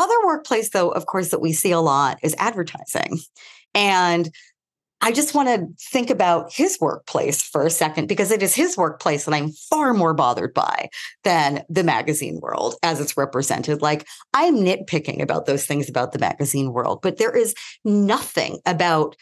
The 0.00 0.04
other 0.04 0.26
workplace, 0.26 0.70
though, 0.70 0.88
of 0.88 1.04
course, 1.04 1.28
that 1.28 1.42
we 1.42 1.52
see 1.52 1.72
a 1.72 1.80
lot 1.80 2.18
is 2.22 2.34
advertising. 2.38 3.18
And 3.74 4.30
I 5.02 5.12
just 5.12 5.34
want 5.34 5.48
to 5.48 5.66
think 5.90 6.08
about 6.08 6.50
his 6.50 6.78
workplace 6.80 7.42
for 7.42 7.66
a 7.66 7.70
second 7.70 8.08
because 8.08 8.30
it 8.30 8.42
is 8.42 8.54
his 8.54 8.78
workplace 8.78 9.26
that 9.26 9.34
I'm 9.34 9.50
far 9.50 9.92
more 9.92 10.14
bothered 10.14 10.54
by 10.54 10.88
than 11.22 11.64
the 11.68 11.84
magazine 11.84 12.40
world 12.40 12.76
as 12.82 12.98
it's 12.98 13.18
represented. 13.18 13.82
Like 13.82 14.06
I'm 14.32 14.56
nitpicking 14.56 15.20
about 15.20 15.44
those 15.44 15.66
things 15.66 15.90
about 15.90 16.12
the 16.12 16.18
magazine 16.18 16.72
world, 16.72 17.00
but 17.02 17.18
there 17.18 17.36
is 17.36 17.54
nothing 17.84 18.58
about 18.64 19.16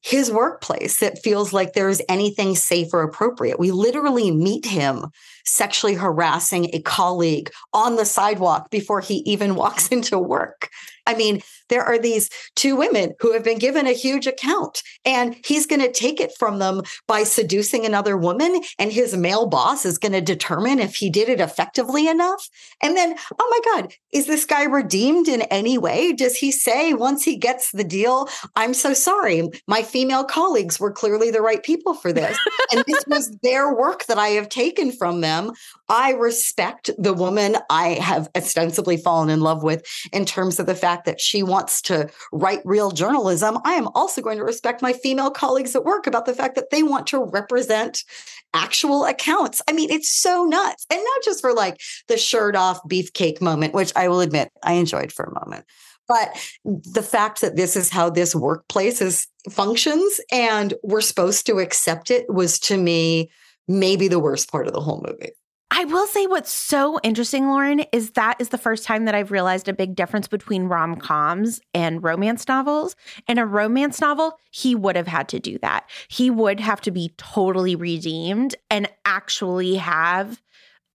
his 0.00 0.30
workplace 0.30 1.00
that 1.00 1.22
feels 1.22 1.52
like 1.52 1.74
there's 1.74 2.00
anything 2.08 2.54
safe 2.54 2.94
or 2.94 3.02
appropriate. 3.02 3.58
We 3.58 3.70
literally 3.70 4.30
meet 4.30 4.64
him 4.64 5.06
sexually 5.46 5.94
harassing 5.94 6.68
a 6.74 6.80
colleague 6.80 7.50
on 7.72 7.96
the 7.96 8.04
sidewalk 8.04 8.70
before 8.70 9.00
he 9.00 9.16
even 9.18 9.54
walks 9.54 9.88
into 9.92 10.18
work. 10.18 10.70
I 11.06 11.14
mean, 11.14 11.40
there 11.68 11.84
are 11.84 11.98
these 11.98 12.28
two 12.54 12.76
women 12.76 13.14
who 13.20 13.32
have 13.32 13.44
been 13.44 13.58
given 13.58 13.86
a 13.86 13.92
huge 13.92 14.26
account, 14.26 14.82
and 15.04 15.36
he's 15.44 15.66
going 15.66 15.80
to 15.80 15.90
take 15.90 16.20
it 16.20 16.32
from 16.36 16.58
them 16.58 16.82
by 17.06 17.22
seducing 17.22 17.86
another 17.86 18.16
woman, 18.16 18.60
and 18.78 18.92
his 18.92 19.16
male 19.16 19.46
boss 19.46 19.84
is 19.84 19.98
going 19.98 20.12
to 20.12 20.20
determine 20.20 20.78
if 20.78 20.96
he 20.96 21.08
did 21.08 21.28
it 21.28 21.40
effectively 21.40 22.08
enough. 22.08 22.48
And 22.82 22.96
then, 22.96 23.16
oh 23.38 23.62
my 23.64 23.72
God, 23.72 23.92
is 24.12 24.26
this 24.26 24.44
guy 24.44 24.64
redeemed 24.64 25.28
in 25.28 25.42
any 25.42 25.78
way? 25.78 26.12
Does 26.12 26.36
he 26.36 26.50
say 26.50 26.92
once 26.92 27.24
he 27.24 27.36
gets 27.36 27.70
the 27.72 27.84
deal, 27.84 28.28
I'm 28.56 28.74
so 28.74 28.92
sorry, 28.92 29.48
my 29.66 29.82
female 29.82 30.24
colleagues 30.24 30.80
were 30.80 30.92
clearly 30.92 31.30
the 31.30 31.42
right 31.42 31.62
people 31.62 31.94
for 31.94 32.12
this, 32.12 32.36
and 32.72 32.84
this 32.86 33.04
was 33.06 33.30
their 33.42 33.74
work 33.74 34.06
that 34.06 34.18
I 34.18 34.28
have 34.28 34.48
taken 34.48 34.90
from 34.90 35.20
them. 35.20 35.35
I 35.88 36.12
respect 36.12 36.90
the 36.98 37.14
woman 37.14 37.56
I 37.70 37.90
have 37.94 38.28
ostensibly 38.36 38.96
fallen 38.96 39.30
in 39.30 39.40
love 39.40 39.62
with 39.62 39.84
in 40.12 40.24
terms 40.24 40.58
of 40.58 40.66
the 40.66 40.74
fact 40.74 41.04
that 41.06 41.20
she 41.20 41.42
wants 41.42 41.80
to 41.82 42.08
write 42.32 42.60
real 42.64 42.90
journalism. 42.90 43.58
I 43.64 43.74
am 43.74 43.88
also 43.94 44.20
going 44.20 44.38
to 44.38 44.44
respect 44.44 44.82
my 44.82 44.92
female 44.92 45.30
colleagues 45.30 45.74
at 45.76 45.84
work 45.84 46.06
about 46.06 46.26
the 46.26 46.34
fact 46.34 46.54
that 46.56 46.70
they 46.70 46.82
want 46.82 47.06
to 47.08 47.24
represent 47.24 48.02
actual 48.54 49.04
accounts. 49.04 49.60
I 49.68 49.72
mean, 49.72 49.90
it's 49.90 50.10
so 50.10 50.44
nuts. 50.44 50.86
And 50.90 51.00
not 51.02 51.24
just 51.24 51.40
for 51.40 51.52
like 51.52 51.80
the 52.08 52.16
shirt 52.16 52.56
off 52.56 52.80
beefcake 52.88 53.40
moment, 53.40 53.74
which 53.74 53.92
I 53.94 54.08
will 54.08 54.20
admit 54.20 54.50
I 54.62 54.74
enjoyed 54.74 55.12
for 55.12 55.24
a 55.24 55.44
moment. 55.44 55.66
But 56.08 56.36
the 56.64 57.02
fact 57.02 57.40
that 57.40 57.56
this 57.56 57.76
is 57.76 57.90
how 57.90 58.10
this 58.10 58.34
workplace 58.34 59.00
is 59.00 59.26
functions 59.50 60.20
and 60.30 60.74
we're 60.82 61.00
supposed 61.00 61.46
to 61.46 61.58
accept 61.58 62.10
it 62.10 62.26
was 62.32 62.58
to 62.60 62.76
me 62.76 63.30
maybe 63.68 64.08
the 64.08 64.20
worst 64.20 64.50
part 64.50 64.66
of 64.66 64.72
the 64.72 64.80
whole 64.80 65.02
movie. 65.06 65.32
I 65.70 65.84
will 65.84 66.06
say 66.06 66.26
what's 66.26 66.52
so 66.52 67.00
interesting, 67.02 67.48
Lauren, 67.48 67.80
is 67.92 68.12
that 68.12 68.40
is 68.40 68.50
the 68.50 68.58
first 68.58 68.84
time 68.84 69.04
that 69.04 69.16
I've 69.16 69.32
realized 69.32 69.68
a 69.68 69.72
big 69.72 69.96
difference 69.96 70.28
between 70.28 70.64
rom 70.64 70.96
coms 70.96 71.60
and 71.74 72.02
romance 72.02 72.46
novels. 72.46 72.94
In 73.26 73.38
a 73.38 73.44
romance 73.44 74.00
novel, 74.00 74.38
he 74.50 74.74
would 74.76 74.94
have 74.94 75.08
had 75.08 75.28
to 75.30 75.40
do 75.40 75.58
that. 75.58 75.90
He 76.08 76.30
would 76.30 76.60
have 76.60 76.80
to 76.82 76.92
be 76.92 77.12
totally 77.18 77.74
redeemed 77.74 78.54
and 78.70 78.88
actually 79.04 79.74
have 79.74 80.40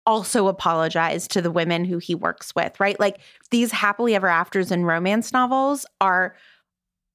also 0.05 0.47
apologize 0.47 1.27
to 1.27 1.41
the 1.41 1.51
women 1.51 1.85
who 1.85 1.97
he 1.97 2.15
works 2.15 2.55
with, 2.55 2.79
right? 2.79 2.99
Like 2.99 3.19
these 3.51 3.71
happily 3.71 4.15
ever 4.15 4.27
afters 4.27 4.71
in 4.71 4.85
romance 4.85 5.31
novels 5.33 5.85
are 5.99 6.35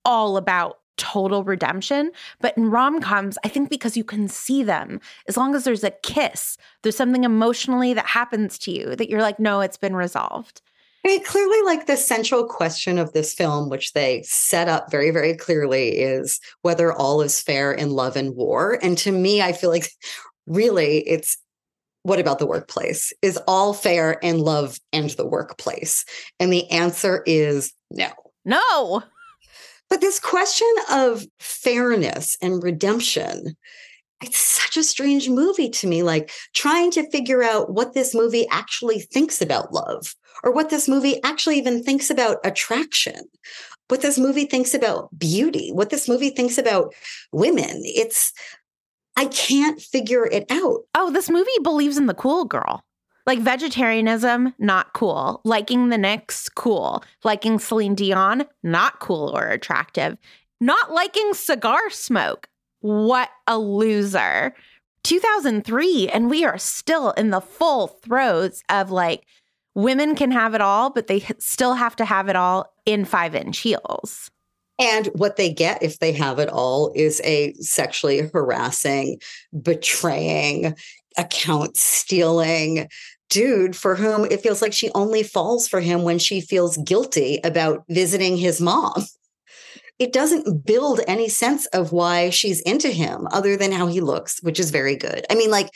all 0.04 0.36
about 0.36 0.78
total 0.96 1.44
redemption. 1.44 2.10
But 2.40 2.56
in 2.56 2.70
rom 2.70 3.00
coms, 3.00 3.38
I 3.44 3.48
think 3.48 3.70
because 3.70 3.96
you 3.96 4.04
can 4.04 4.28
see 4.28 4.62
them, 4.62 5.00
as 5.28 5.36
long 5.36 5.54
as 5.54 5.64
there's 5.64 5.84
a 5.84 5.90
kiss, 6.02 6.56
there's 6.82 6.96
something 6.96 7.24
emotionally 7.24 7.94
that 7.94 8.06
happens 8.06 8.58
to 8.60 8.70
you 8.70 8.96
that 8.96 9.08
you're 9.08 9.22
like, 9.22 9.38
no, 9.38 9.60
it's 9.60 9.76
been 9.76 9.96
resolved. 9.96 10.62
I 11.04 11.08
mean, 11.08 11.24
clearly, 11.24 11.62
like 11.64 11.86
the 11.86 11.96
central 11.96 12.44
question 12.44 12.98
of 12.98 13.12
this 13.12 13.32
film, 13.32 13.68
which 13.68 13.92
they 13.92 14.22
set 14.22 14.66
up 14.66 14.90
very, 14.90 15.12
very 15.12 15.36
clearly, 15.36 15.90
is 15.90 16.40
whether 16.62 16.92
all 16.92 17.22
is 17.22 17.40
fair 17.40 17.70
in 17.70 17.90
love 17.90 18.16
and 18.16 18.34
war. 18.34 18.78
And 18.82 18.98
to 18.98 19.12
me, 19.12 19.40
I 19.40 19.52
feel 19.52 19.70
like 19.70 19.88
really 20.46 21.08
it's 21.08 21.38
what 22.02 22.20
about 22.20 22.38
the 22.38 22.46
workplace? 22.46 23.12
Is 23.20 23.36
all 23.48 23.72
fair 23.74 24.12
in 24.12 24.38
love 24.38 24.78
and 24.92 25.10
the 25.10 25.26
workplace? 25.26 26.04
And 26.38 26.52
the 26.52 26.70
answer 26.70 27.22
is 27.26 27.72
no. 27.90 28.10
No. 28.44 29.02
But 29.88 30.00
this 30.00 30.18
question 30.18 30.72
of 30.90 31.26
fairness 31.38 32.36
and 32.42 32.62
redemption, 32.62 33.56
it's 34.22 34.38
such 34.38 34.76
a 34.76 34.82
strange 34.82 35.28
movie 35.28 35.70
to 35.70 35.86
me. 35.86 36.02
Like 36.02 36.30
trying 36.54 36.90
to 36.92 37.08
figure 37.10 37.42
out 37.42 37.70
what 37.70 37.94
this 37.94 38.14
movie 38.14 38.46
actually 38.50 39.00
thinks 39.00 39.40
about 39.40 39.72
love 39.72 40.14
or 40.42 40.52
what 40.52 40.70
this 40.70 40.88
movie 40.88 41.22
actually 41.22 41.58
even 41.58 41.82
thinks 41.82 42.10
about 42.10 42.38
attraction, 42.44 43.20
what 43.88 44.02
this 44.02 44.18
movie 44.18 44.46
thinks 44.46 44.74
about 44.74 45.08
beauty, 45.18 45.70
what 45.72 45.90
this 45.90 46.08
movie 46.08 46.30
thinks 46.30 46.58
about 46.58 46.94
women. 47.32 47.82
It's, 47.84 48.32
I 49.16 49.26
can't 49.26 49.80
figure 49.80 50.26
it 50.26 50.44
out. 50.50 50.80
Oh, 50.94 51.10
this 51.10 51.30
movie 51.30 51.50
believes 51.62 51.96
in 51.96 52.06
the 52.06 52.14
cool 52.14 52.44
girl. 52.44 52.84
Like 53.26 53.40
vegetarianism, 53.40 54.54
not 54.58 54.92
cool. 54.92 55.40
Liking 55.44 55.88
the 55.88 55.98
Knicks, 55.98 56.48
cool. 56.48 57.02
Liking 57.24 57.58
Celine 57.58 57.96
Dion, 57.96 58.44
not 58.62 59.00
cool 59.00 59.36
or 59.36 59.48
attractive. 59.48 60.16
Not 60.60 60.92
liking 60.92 61.34
cigar 61.34 61.90
smoke. 61.90 62.48
What 62.80 63.30
a 63.48 63.58
loser. 63.58 64.54
2003, 65.02 66.08
and 66.08 66.30
we 66.30 66.44
are 66.44 66.58
still 66.58 67.10
in 67.12 67.30
the 67.30 67.40
full 67.40 67.88
throes 67.88 68.62
of 68.68 68.90
like 68.90 69.24
women 69.74 70.14
can 70.14 70.30
have 70.30 70.54
it 70.54 70.60
all, 70.60 70.90
but 70.90 71.06
they 71.06 71.20
still 71.38 71.74
have 71.74 71.96
to 71.96 72.04
have 72.04 72.28
it 72.28 72.36
all 72.36 72.72
in 72.86 73.04
five 73.04 73.34
inch 73.34 73.58
heels. 73.58 74.30
And 74.78 75.06
what 75.14 75.36
they 75.36 75.52
get 75.52 75.82
if 75.82 75.98
they 75.98 76.12
have 76.12 76.38
it 76.38 76.48
all 76.48 76.92
is 76.94 77.20
a 77.24 77.54
sexually 77.54 78.28
harassing, 78.32 79.20
betraying, 79.62 80.76
account 81.16 81.76
stealing, 81.76 82.88
dude 83.28 83.76
for 83.76 83.96
whom 83.96 84.24
it 84.24 84.40
feels 84.40 84.62
like 84.62 84.72
she 84.72 84.90
only 84.94 85.22
falls 85.22 85.68
for 85.68 85.80
him 85.80 86.02
when 86.02 86.18
she 86.18 86.40
feels 86.40 86.76
guilty 86.78 87.40
about 87.44 87.84
visiting 87.88 88.36
his 88.36 88.60
mom. 88.60 89.04
It 89.98 90.12
doesn't 90.12 90.66
build 90.66 91.00
any 91.08 91.28
sense 91.28 91.66
of 91.66 91.92
why 91.92 92.30
she's 92.30 92.60
into 92.60 92.88
him 92.88 93.26
other 93.30 93.56
than 93.56 93.72
how 93.72 93.86
he 93.86 94.00
looks, 94.00 94.42
which 94.42 94.60
is 94.60 94.70
very 94.70 94.94
good. 94.94 95.24
I 95.30 95.34
mean, 95.34 95.50
like, 95.50 95.70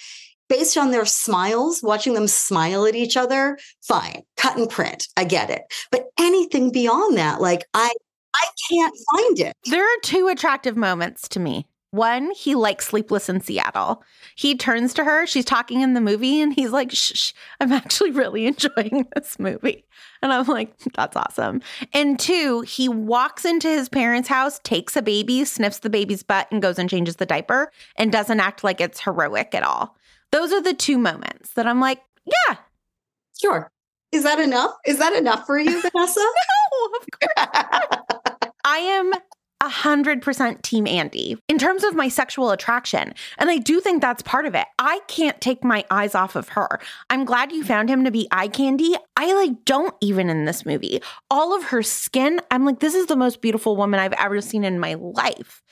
based 0.49 0.77
on 0.77 0.91
their 0.91 1.07
smiles, 1.07 1.83
watching 1.83 2.13
them 2.13 2.27
smile 2.27 2.85
at 2.85 2.95
each 2.95 3.17
other, 3.17 3.59
fine, 3.83 4.23
cut 4.37 4.59
and 4.59 4.69
print. 4.69 5.09
I 5.17 5.25
get 5.25 5.49
it. 5.49 5.63
But 5.91 6.07
anything 6.19 6.71
beyond 6.71 7.17
that, 7.17 7.41
like, 7.41 7.65
I 7.73 7.93
I 8.35 8.47
can't 8.69 8.95
find 9.13 9.41
it. 9.41 9.57
There 9.67 9.83
are 9.83 10.01
two 10.03 10.29
attractive 10.29 10.77
moments 10.77 11.29
to 11.31 11.41
me. 11.41 11.67
One, 11.93 12.31
he 12.31 12.55
likes 12.55 12.87
Sleepless 12.87 13.29
in 13.29 13.41
Seattle. 13.41 14.05
He 14.37 14.57
turns 14.57 14.95
to 14.95 15.05
her, 15.05 15.27
she's 15.27 15.45
talking 15.45 15.81
in 15.81 15.95
the 15.95 16.01
movie, 16.01 16.41
and 16.41 16.53
he's 16.53 16.71
like, 16.71 16.93
shh, 16.93 17.13
shh, 17.15 17.33
I'm 17.61 17.73
actually 17.73 18.13
really 18.13 18.47
enjoying 18.47 19.09
this 19.15 19.39
movie. 19.39 19.85
And 20.23 20.33
I'm 20.33 20.47
like, 20.47 20.73
that's 20.95 21.17
awesome. 21.17 21.63
And 21.93 22.19
two, 22.19 22.61
he 22.61 22.89
walks 22.89 23.45
into 23.45 23.69
his 23.69 23.89
parents' 23.89 24.29
house, 24.29 24.61
takes 24.63 24.97
a 24.97 25.03
baby, 25.03 25.45
sniffs 25.45 25.81
the 25.81 25.91
baby's 25.91 26.23
butt, 26.23 26.47
and 26.53 26.63
goes 26.63 26.79
and 26.79 26.89
changes 26.89 27.17
the 27.17 27.27
diaper 27.27 27.73
and 27.97 28.13
doesn't 28.13 28.39
act 28.41 28.63
like 28.63 28.81
it's 28.81 29.01
heroic 29.01 29.55
at 29.55 29.65
all. 29.65 29.97
Those 30.31 30.53
are 30.53 30.63
the 30.63 30.75
two 30.75 30.97
moments 30.99 31.55
that 31.55 31.67
I'm 31.67 31.81
like, 31.81 32.01
yeah. 32.25 32.57
Sure. 33.41 33.71
Is 34.13 34.23
that 34.25 34.39
enough? 34.39 34.73
Is 34.87 34.99
that 34.99 35.15
enough 35.15 35.47
for 35.47 35.59
you, 35.59 35.71
Vanessa? 35.83 36.21
no, 36.21 36.89
of 37.01 37.07
course. 37.19 38.53
I 38.65 38.79
am 38.79 39.13
a 39.61 39.69
hundred 39.69 40.23
percent 40.23 40.63
team 40.63 40.87
Andie 40.87 41.37
in 41.49 41.59
terms 41.59 41.85
of 41.85 41.95
my 41.95 42.09
sexual 42.09 42.51
attraction. 42.51 43.15
And 43.39 43.51
I 43.51 43.59
do 43.59 43.81
think 43.81 44.01
that's 44.01 44.23
part 44.23 44.47
of 44.47 44.55
it. 44.55 44.67
I 44.79 45.01
can't 45.07 45.41
take 45.41 45.63
my 45.63 45.85
eyes 45.91 46.15
off 46.15 46.35
of 46.37 46.49
her. 46.51 46.81
I'm 47.11 47.25
glad 47.25 47.53
you 47.53 47.63
found 47.63 47.89
him 47.91 48.05
to 48.05 48.11
be 48.11 48.29
eye 48.31 48.49
candy. 48.49 48.95
I 49.17 49.33
like 49.35 49.65
don't 49.65 49.95
even 50.01 50.31
in 50.31 50.47
this 50.47 50.65
movie. 50.65 51.03
All 51.31 51.55
of 51.57 51.65
her 51.65 51.83
skin, 51.83 52.41
I'm 52.51 52.65
like, 52.65 52.81
this 52.81 52.95
is 52.95 53.07
the 53.07 53.17
most 53.17 53.43
beautiful 53.43 53.77
woman 53.77 54.01
I've 54.01 54.15
ever 54.15 54.41
seen 54.41 54.65
in 54.65 54.81
my 54.81 54.95
life. 54.95 55.63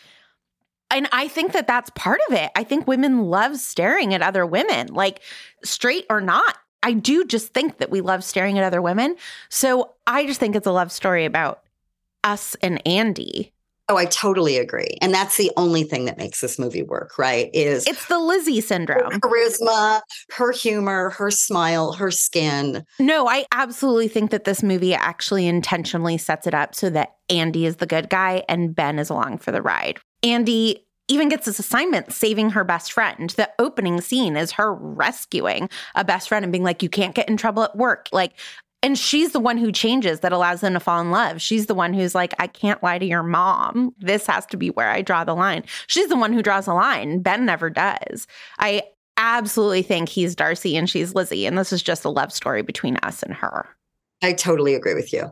And 0.90 1.09
I 1.12 1.29
think 1.29 1.53
that 1.53 1.66
that's 1.66 1.90
part 1.90 2.20
of 2.29 2.35
it. 2.35 2.51
I 2.57 2.64
think 2.64 2.87
women 2.87 3.24
love 3.24 3.57
staring 3.57 4.14
at 4.14 4.22
other 4.22 4.46
women, 4.46 4.88
like 4.88 5.20
straight 5.64 6.07
or 6.09 6.20
not. 6.20 6.57
I 6.83 6.92
do 6.92 7.24
just 7.24 7.53
think 7.53 7.79
that 7.79 7.90
we 7.90 8.01
love 8.01 8.24
staring 8.24 8.59
at 8.59 8.64
other 8.64 8.81
women. 8.81 9.16
So 9.48 9.94
I 10.07 10.27
just 10.27 10.40
think 10.40 10.57
it's 10.57 10.66
a 10.66 10.72
love 10.72 10.92
story 10.92 11.24
about 11.24 11.62
us 12.24 12.57
and 12.62 12.87
Andie. 12.87 13.53
Oh, 13.90 13.96
I 13.96 14.05
totally 14.05 14.59
agree. 14.59 14.98
And 15.01 15.14
that's 15.14 15.38
the 15.38 15.51
only 15.57 15.83
thing 15.83 16.05
that 16.05 16.18
makes 16.18 16.40
this 16.40 16.59
movie 16.59 16.83
work, 16.83 17.18
right? 17.18 17.48
Is 17.55 17.87
it's 17.87 18.07
the 18.07 18.18
Lizzie 18.18 18.61
syndrome. 18.61 19.12
Her 19.12 19.18
charisma, 19.18 20.03
her 20.33 20.53
humor, 20.53 21.11
her 21.11 21.31
smile, 21.31 21.92
her 21.94 22.11
skin. 22.11 22.85
No, 22.98 23.27
I 23.29 23.46
absolutely 23.53 24.09
think 24.09 24.31
that 24.31 24.44
this 24.44 24.62
movie 24.62 24.94
actually 24.94 25.46
intentionally 25.46 26.18
sets 26.18 26.46
it 26.46 26.55
up 26.55 26.74
so 26.74 26.90
that 26.90 27.14
Andie 27.31 27.64
is 27.64 27.77
the 27.77 27.87
good 27.87 28.11
guy 28.11 28.44
and 28.48 28.74
Ben 28.74 28.98
is 28.98 29.09
along 29.09 29.38
for 29.38 29.53
the 29.53 29.62
ride. 29.62 29.98
Andie 30.22 30.85
even 31.09 31.31
gets 31.31 31.46
this 31.46 31.59
assignment 31.59 32.12
saving 32.12 32.51
her 32.51 32.64
best 32.64 32.92
friend. 32.92 33.31
The 33.31 33.51
opening 33.59 34.03
scene 34.03 34.37
is 34.37 34.53
her 34.53 34.74
rescuing 34.74 35.70
a 35.94 36.05
best 36.05 36.29
friend 36.29 36.44
and 36.44 36.53
being 36.53 36.64
like, 36.64 36.83
You 36.83 36.90
can't 36.90 37.14
get 37.14 37.29
in 37.29 37.38
trouble 37.38 37.62
at 37.62 37.77
work. 37.77 38.09
Like, 38.12 38.35
and 38.83 38.97
she's 38.97 39.33
the 39.33 39.41
one 39.41 39.59
who 39.59 39.73
changes 39.73 40.21
that 40.21 40.33
allows 40.33 40.61
them 40.61 40.75
to 40.75 40.81
fall 40.81 41.01
in 41.01 41.11
love. 41.11 41.41
She's 41.41 41.67
the 41.67 41.75
one 41.75 41.93
who's 41.93 42.14
like, 42.14 42.35
I 42.38 42.47
can't 42.47 42.83
lie 42.83 42.99
to 42.99 43.07
your 43.07 43.23
mom. 43.23 43.95
This 43.99 44.27
has 44.27 44.47
to 44.47 44.57
be 44.57 44.71
where 44.71 44.91
I 44.91 45.03
draw 45.03 45.25
the 45.25 45.35
line. 45.35 45.64
She's 45.88 46.09
the 46.09 46.17
one 46.17 46.33
who 46.33 46.43
draws 46.43 46.67
the 46.67 46.75
line. 46.75 47.21
Ben 47.21 47.45
never 47.45 47.71
does. 47.71 48.27
I 48.59 48.83
absolutely 49.17 49.83
think 49.83 50.09
he's 50.09 50.37
Darcy 50.37 50.77
and 50.77 50.88
she's 50.88 51.14
Lizzie. 51.14 51.45
And 51.45 51.59
this 51.59 51.73
is 51.73 51.83
just 51.83 52.05
a 52.05 52.09
love 52.09 52.33
story 52.33 52.62
between 52.62 52.97
us 52.99 53.23
and 53.23 53.35
her. 53.35 53.69
I 54.23 54.33
totally 54.33 54.75
agree 54.75 54.95
with 54.95 55.12
you. 55.12 55.31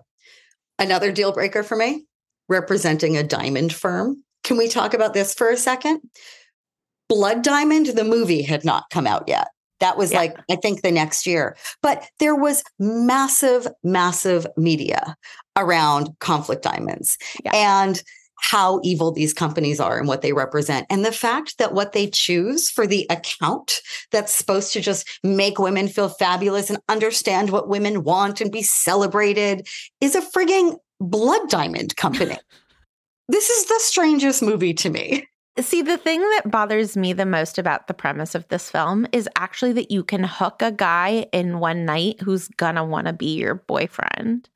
Another 0.78 1.12
deal 1.12 1.32
breaker 1.32 1.62
for 1.62 1.76
me 1.76 2.04
representing 2.48 3.16
a 3.16 3.22
diamond 3.22 3.72
firm. 3.72 4.22
Can 4.44 4.56
we 4.56 4.68
talk 4.68 4.94
about 4.94 5.14
this 5.14 5.34
for 5.34 5.48
a 5.48 5.56
second? 5.56 6.00
Blood 7.08 7.42
Diamond, 7.42 7.86
the 7.86 8.04
movie 8.04 8.42
had 8.42 8.64
not 8.64 8.90
come 8.90 9.06
out 9.06 9.24
yet. 9.28 9.48
That 9.80 9.96
was 9.96 10.12
yeah. 10.12 10.18
like, 10.18 10.36
I 10.50 10.56
think 10.56 10.82
the 10.82 10.90
next 10.90 11.26
year. 11.26 11.56
But 11.82 12.08
there 12.18 12.34
was 12.34 12.62
massive, 12.78 13.66
massive 13.82 14.46
media 14.56 15.16
around 15.56 16.10
conflict 16.20 16.62
diamonds 16.62 17.18
yeah. 17.44 17.52
and 17.54 18.02
how 18.38 18.80
evil 18.84 19.12
these 19.12 19.32
companies 19.32 19.80
are 19.80 19.98
and 19.98 20.06
what 20.06 20.22
they 20.22 20.32
represent. 20.32 20.86
And 20.90 21.04
the 21.04 21.12
fact 21.12 21.58
that 21.58 21.72
what 21.72 21.92
they 21.92 22.08
choose 22.08 22.70
for 22.70 22.86
the 22.86 23.06
account 23.10 23.80
that's 24.12 24.32
supposed 24.32 24.72
to 24.74 24.80
just 24.80 25.08
make 25.24 25.58
women 25.58 25.88
feel 25.88 26.08
fabulous 26.08 26.68
and 26.68 26.78
understand 26.88 27.50
what 27.50 27.68
women 27.68 28.04
want 28.04 28.40
and 28.40 28.52
be 28.52 28.62
celebrated 28.62 29.66
is 30.00 30.14
a 30.14 30.20
frigging 30.20 30.76
blood 31.00 31.48
diamond 31.48 31.96
company. 31.96 32.36
this 33.28 33.50
is 33.50 33.66
the 33.66 33.80
strangest 33.80 34.42
movie 34.42 34.74
to 34.74 34.90
me. 34.90 35.26
See, 35.58 35.80
the 35.80 35.96
thing 35.96 36.20
that 36.20 36.50
bothers 36.50 36.96
me 36.96 37.14
the 37.14 37.24
most 37.24 37.56
about 37.56 37.86
the 37.86 37.94
premise 37.94 38.34
of 38.34 38.46
this 38.48 38.70
film 38.70 39.06
is 39.12 39.28
actually 39.36 39.72
that 39.72 39.90
you 39.90 40.04
can 40.04 40.22
hook 40.22 40.60
a 40.60 40.70
guy 40.70 41.26
in 41.32 41.60
one 41.60 41.86
night 41.86 42.20
who's 42.20 42.48
gonna 42.48 42.84
wanna 42.84 43.14
be 43.14 43.36
your 43.36 43.54
boyfriend. 43.54 44.50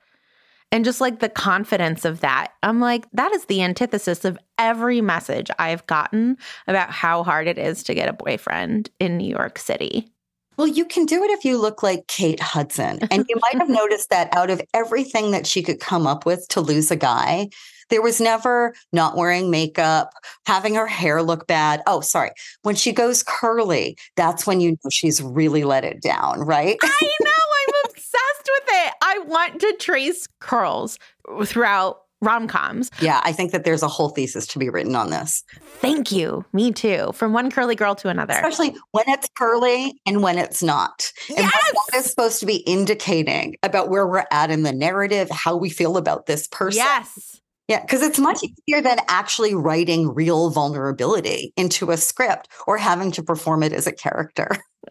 And 0.72 0.84
just 0.84 1.00
like 1.00 1.18
the 1.18 1.28
confidence 1.28 2.04
of 2.04 2.20
that, 2.20 2.52
I'm 2.62 2.80
like, 2.80 3.06
that 3.12 3.32
is 3.32 3.46
the 3.46 3.62
antithesis 3.62 4.24
of 4.24 4.38
every 4.58 5.00
message 5.00 5.50
I've 5.58 5.86
gotten 5.86 6.36
about 6.68 6.90
how 6.90 7.24
hard 7.24 7.48
it 7.48 7.58
is 7.58 7.82
to 7.84 7.94
get 7.94 8.08
a 8.08 8.12
boyfriend 8.12 8.90
in 9.00 9.16
New 9.16 9.28
York 9.28 9.58
City. 9.58 10.12
Well, 10.56 10.68
you 10.68 10.84
can 10.84 11.06
do 11.06 11.24
it 11.24 11.30
if 11.30 11.44
you 11.44 11.58
look 11.58 11.82
like 11.82 12.06
Kate 12.06 12.38
Hudson. 12.38 13.00
And 13.10 13.24
you 13.28 13.36
might 13.40 13.58
have 13.58 13.68
noticed 13.70 14.10
that 14.10 14.28
out 14.36 14.50
of 14.50 14.60
everything 14.74 15.30
that 15.30 15.46
she 15.46 15.62
could 15.62 15.80
come 15.80 16.06
up 16.06 16.26
with 16.26 16.46
to 16.48 16.60
lose 16.60 16.90
a 16.90 16.96
guy, 16.96 17.48
there 17.90 18.02
was 18.02 18.20
never 18.20 18.74
not 18.92 19.16
wearing 19.16 19.50
makeup, 19.50 20.12
having 20.46 20.74
her 20.74 20.86
hair 20.86 21.22
look 21.22 21.46
bad. 21.46 21.82
Oh, 21.86 22.00
sorry. 22.00 22.30
When 22.62 22.74
she 22.74 22.92
goes 22.92 23.22
curly, 23.22 23.96
that's 24.16 24.46
when 24.46 24.60
you 24.60 24.70
know 24.70 24.90
she's 24.90 25.22
really 25.22 25.64
let 25.64 25.84
it 25.84 26.00
down, 26.02 26.40
right? 26.40 26.76
I 26.82 27.10
know. 27.20 27.30
I'm 27.30 27.90
obsessed 27.90 28.50
with 28.58 28.68
it. 28.68 28.94
I 29.02 29.18
want 29.26 29.60
to 29.60 29.76
trace 29.78 30.26
curls 30.40 30.98
throughout 31.44 32.02
rom 32.22 32.46
coms. 32.48 32.90
Yeah, 33.00 33.20
I 33.24 33.32
think 33.32 33.52
that 33.52 33.64
there's 33.64 33.82
a 33.82 33.88
whole 33.88 34.10
thesis 34.10 34.46
to 34.48 34.58
be 34.58 34.68
written 34.68 34.94
on 34.94 35.10
this. 35.10 35.42
Thank 35.62 36.12
you. 36.12 36.44
Me 36.52 36.70
too. 36.72 37.12
From 37.14 37.32
one 37.32 37.50
curly 37.50 37.74
girl 37.74 37.94
to 37.96 38.08
another. 38.08 38.34
Especially 38.34 38.76
when 38.92 39.04
it's 39.08 39.28
curly 39.38 39.98
and 40.06 40.22
when 40.22 40.38
it's 40.38 40.62
not. 40.62 41.12
Yes! 41.28 41.38
And 41.38 41.46
what 41.46 41.92
that 41.92 41.98
is 41.98 42.04
supposed 42.06 42.40
to 42.40 42.46
be 42.46 42.56
indicating 42.56 43.56
about 43.62 43.88
where 43.88 44.06
we're 44.06 44.26
at 44.30 44.50
in 44.50 44.62
the 44.62 44.72
narrative, 44.72 45.30
how 45.30 45.56
we 45.56 45.70
feel 45.70 45.96
about 45.96 46.26
this 46.26 46.46
person. 46.48 46.78
Yes. 46.78 47.39
Yeah, 47.70 47.80
because 47.82 48.02
it's 48.02 48.18
much 48.18 48.40
easier 48.42 48.82
than 48.82 48.98
actually 49.06 49.54
writing 49.54 50.12
real 50.12 50.50
vulnerability 50.50 51.52
into 51.56 51.92
a 51.92 51.96
script 51.96 52.48
or 52.66 52.76
having 52.76 53.12
to 53.12 53.22
perform 53.22 53.62
it 53.62 53.72
as 53.72 53.86
a 53.86 53.92
character. 53.92 54.48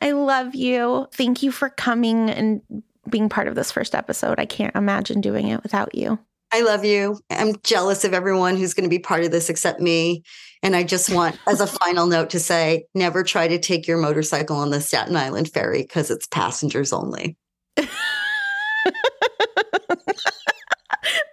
I 0.00 0.12
love 0.12 0.54
you. 0.54 1.08
Thank 1.12 1.42
you 1.42 1.52
for 1.52 1.68
coming 1.68 2.30
and 2.30 2.62
being 3.10 3.28
part 3.28 3.48
of 3.48 3.54
this 3.54 3.70
first 3.70 3.94
episode. 3.94 4.40
I 4.40 4.46
can't 4.46 4.74
imagine 4.74 5.20
doing 5.20 5.48
it 5.48 5.62
without 5.62 5.94
you. 5.94 6.18
I 6.50 6.62
love 6.62 6.86
you. 6.86 7.20
I'm 7.28 7.56
jealous 7.62 8.04
of 8.04 8.14
everyone 8.14 8.56
who's 8.56 8.72
going 8.72 8.88
to 8.88 8.88
be 8.88 8.98
part 8.98 9.24
of 9.24 9.30
this 9.32 9.50
except 9.50 9.78
me. 9.78 10.22
And 10.62 10.74
I 10.74 10.84
just 10.84 11.12
want, 11.12 11.38
as 11.46 11.60
a 11.60 11.66
final 11.66 12.06
note, 12.06 12.30
to 12.30 12.40
say 12.40 12.86
never 12.94 13.22
try 13.22 13.46
to 13.46 13.58
take 13.58 13.86
your 13.86 13.98
motorcycle 13.98 14.56
on 14.56 14.70
the 14.70 14.80
Staten 14.80 15.16
Island 15.16 15.52
ferry 15.52 15.82
because 15.82 16.10
it's 16.10 16.26
passengers 16.26 16.94
only. 16.94 17.36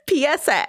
PSA. 0.09 0.65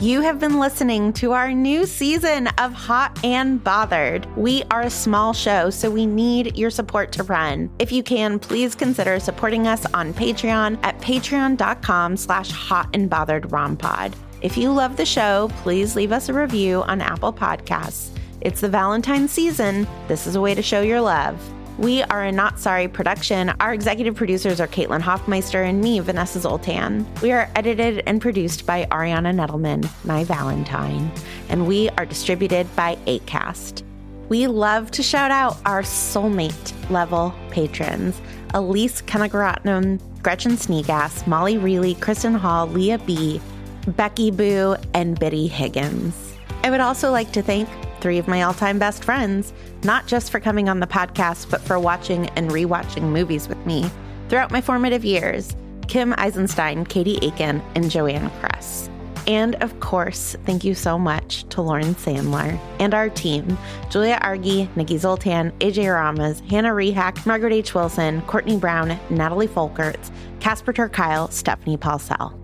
You 0.00 0.20
have 0.20 0.38
been 0.38 0.58
listening 0.58 1.14
to 1.14 1.32
our 1.32 1.52
new 1.52 1.86
season 1.86 2.48
of 2.58 2.74
Hot 2.74 3.18
and 3.24 3.64
Bothered. 3.64 4.26
We 4.36 4.64
are 4.70 4.82
a 4.82 4.90
small 4.90 5.32
show, 5.32 5.70
so 5.70 5.88
we 5.88 6.04
need 6.04 6.58
your 6.58 6.68
support 6.68 7.10
to 7.12 7.22
run. 7.22 7.70
If 7.78 7.90
you 7.90 8.02
can, 8.02 8.38
please 8.38 8.74
consider 8.74 9.18
supporting 9.18 9.66
us 9.66 9.86
on 9.94 10.12
Patreon 10.12 10.78
at 10.82 10.98
patreon.com 10.98 12.18
slash 12.18 12.50
hot 12.50 12.90
and 12.92 13.08
bothered 13.08 13.44
rompod. 13.44 14.12
If 14.42 14.58
you 14.58 14.72
love 14.72 14.98
the 14.98 15.06
show, 15.06 15.48
please 15.62 15.96
leave 15.96 16.12
us 16.12 16.28
a 16.28 16.34
review 16.34 16.82
on 16.82 17.00
Apple 17.00 17.32
Podcasts. 17.32 18.10
It's 18.44 18.60
the 18.60 18.68
Valentine's 18.68 19.30
season. 19.30 19.88
This 20.06 20.26
is 20.26 20.36
a 20.36 20.40
way 20.40 20.54
to 20.54 20.60
show 20.60 20.82
your 20.82 21.00
love. 21.00 21.42
We 21.78 22.02
are 22.02 22.24
a 22.24 22.30
Not 22.30 22.60
Sorry 22.60 22.88
production. 22.88 23.48
Our 23.58 23.72
executive 23.72 24.14
producers 24.14 24.60
are 24.60 24.68
Caitlin 24.68 25.00
Hoffmeister 25.00 25.62
and 25.62 25.80
me, 25.80 25.98
Vanessa 26.00 26.40
Zoltan. 26.40 27.06
We 27.22 27.32
are 27.32 27.50
edited 27.56 28.02
and 28.06 28.20
produced 28.20 28.66
by 28.66 28.84
Ariana 28.90 29.34
Nedelman, 29.34 29.88
my 30.04 30.24
Valentine, 30.24 31.10
and 31.48 31.66
we 31.66 31.88
are 31.96 32.04
distributed 32.04 32.66
by 32.76 32.96
ACAST. 33.06 33.82
We 34.28 34.46
love 34.46 34.90
to 34.90 35.02
shout 35.02 35.30
out 35.30 35.56
our 35.64 35.80
soulmate 35.80 36.90
level 36.90 37.34
patrons 37.50 38.20
Elise 38.52 39.00
Kenagaratnam, 39.00 40.00
Gretchen 40.22 40.52
Sneegass, 40.52 41.26
Molly 41.26 41.56
Reilly, 41.56 41.94
Kristen 41.94 42.34
Hall, 42.34 42.66
Leah 42.66 42.98
B., 42.98 43.40
Becky 43.88 44.30
Boo, 44.30 44.76
and 44.92 45.18
Biddy 45.18 45.46
Higgins. 45.46 46.34
I 46.62 46.70
would 46.70 46.80
also 46.80 47.10
like 47.10 47.32
to 47.32 47.42
thank 47.42 47.68
three 48.04 48.18
of 48.18 48.28
my 48.28 48.42
all 48.42 48.52
time 48.52 48.78
best 48.78 49.02
friends, 49.02 49.54
not 49.82 50.06
just 50.06 50.30
for 50.30 50.38
coming 50.38 50.68
on 50.68 50.78
the 50.78 50.86
podcast, 50.86 51.50
but 51.50 51.62
for 51.62 51.78
watching 51.78 52.28
and 52.36 52.50
rewatching 52.50 53.04
movies 53.04 53.48
with 53.48 53.64
me 53.64 53.90
throughout 54.28 54.50
my 54.50 54.60
formative 54.60 55.06
years 55.06 55.56
Kim 55.88 56.12
Eisenstein, 56.18 56.84
Katie 56.84 57.18
Aiken, 57.22 57.62
and 57.74 57.90
Joanne 57.90 58.28
Kress. 58.40 58.90
And 59.26 59.54
of 59.62 59.80
course, 59.80 60.36
thank 60.44 60.64
you 60.64 60.74
so 60.74 60.98
much 60.98 61.44
to 61.48 61.62
Lauren 61.62 61.94
Sandler 61.94 62.60
and 62.78 62.92
our 62.92 63.08
team 63.08 63.56
Julia 63.88 64.18
Argy, 64.20 64.68
Nikki 64.76 64.98
Zoltan, 64.98 65.50
AJ 65.60 65.90
Ramas, 65.90 66.40
Hannah 66.40 66.74
Rehack, 66.74 67.24
Margaret 67.24 67.54
H. 67.54 67.74
Wilson, 67.74 68.20
Courtney 68.22 68.58
Brown, 68.58 69.00
Natalie 69.08 69.48
Folkerts, 69.48 70.10
Casper 70.40 70.74
ter 70.74 70.90
Kuile, 70.90 71.32
Stephanie 71.32 71.78
Paulsell. 71.78 72.43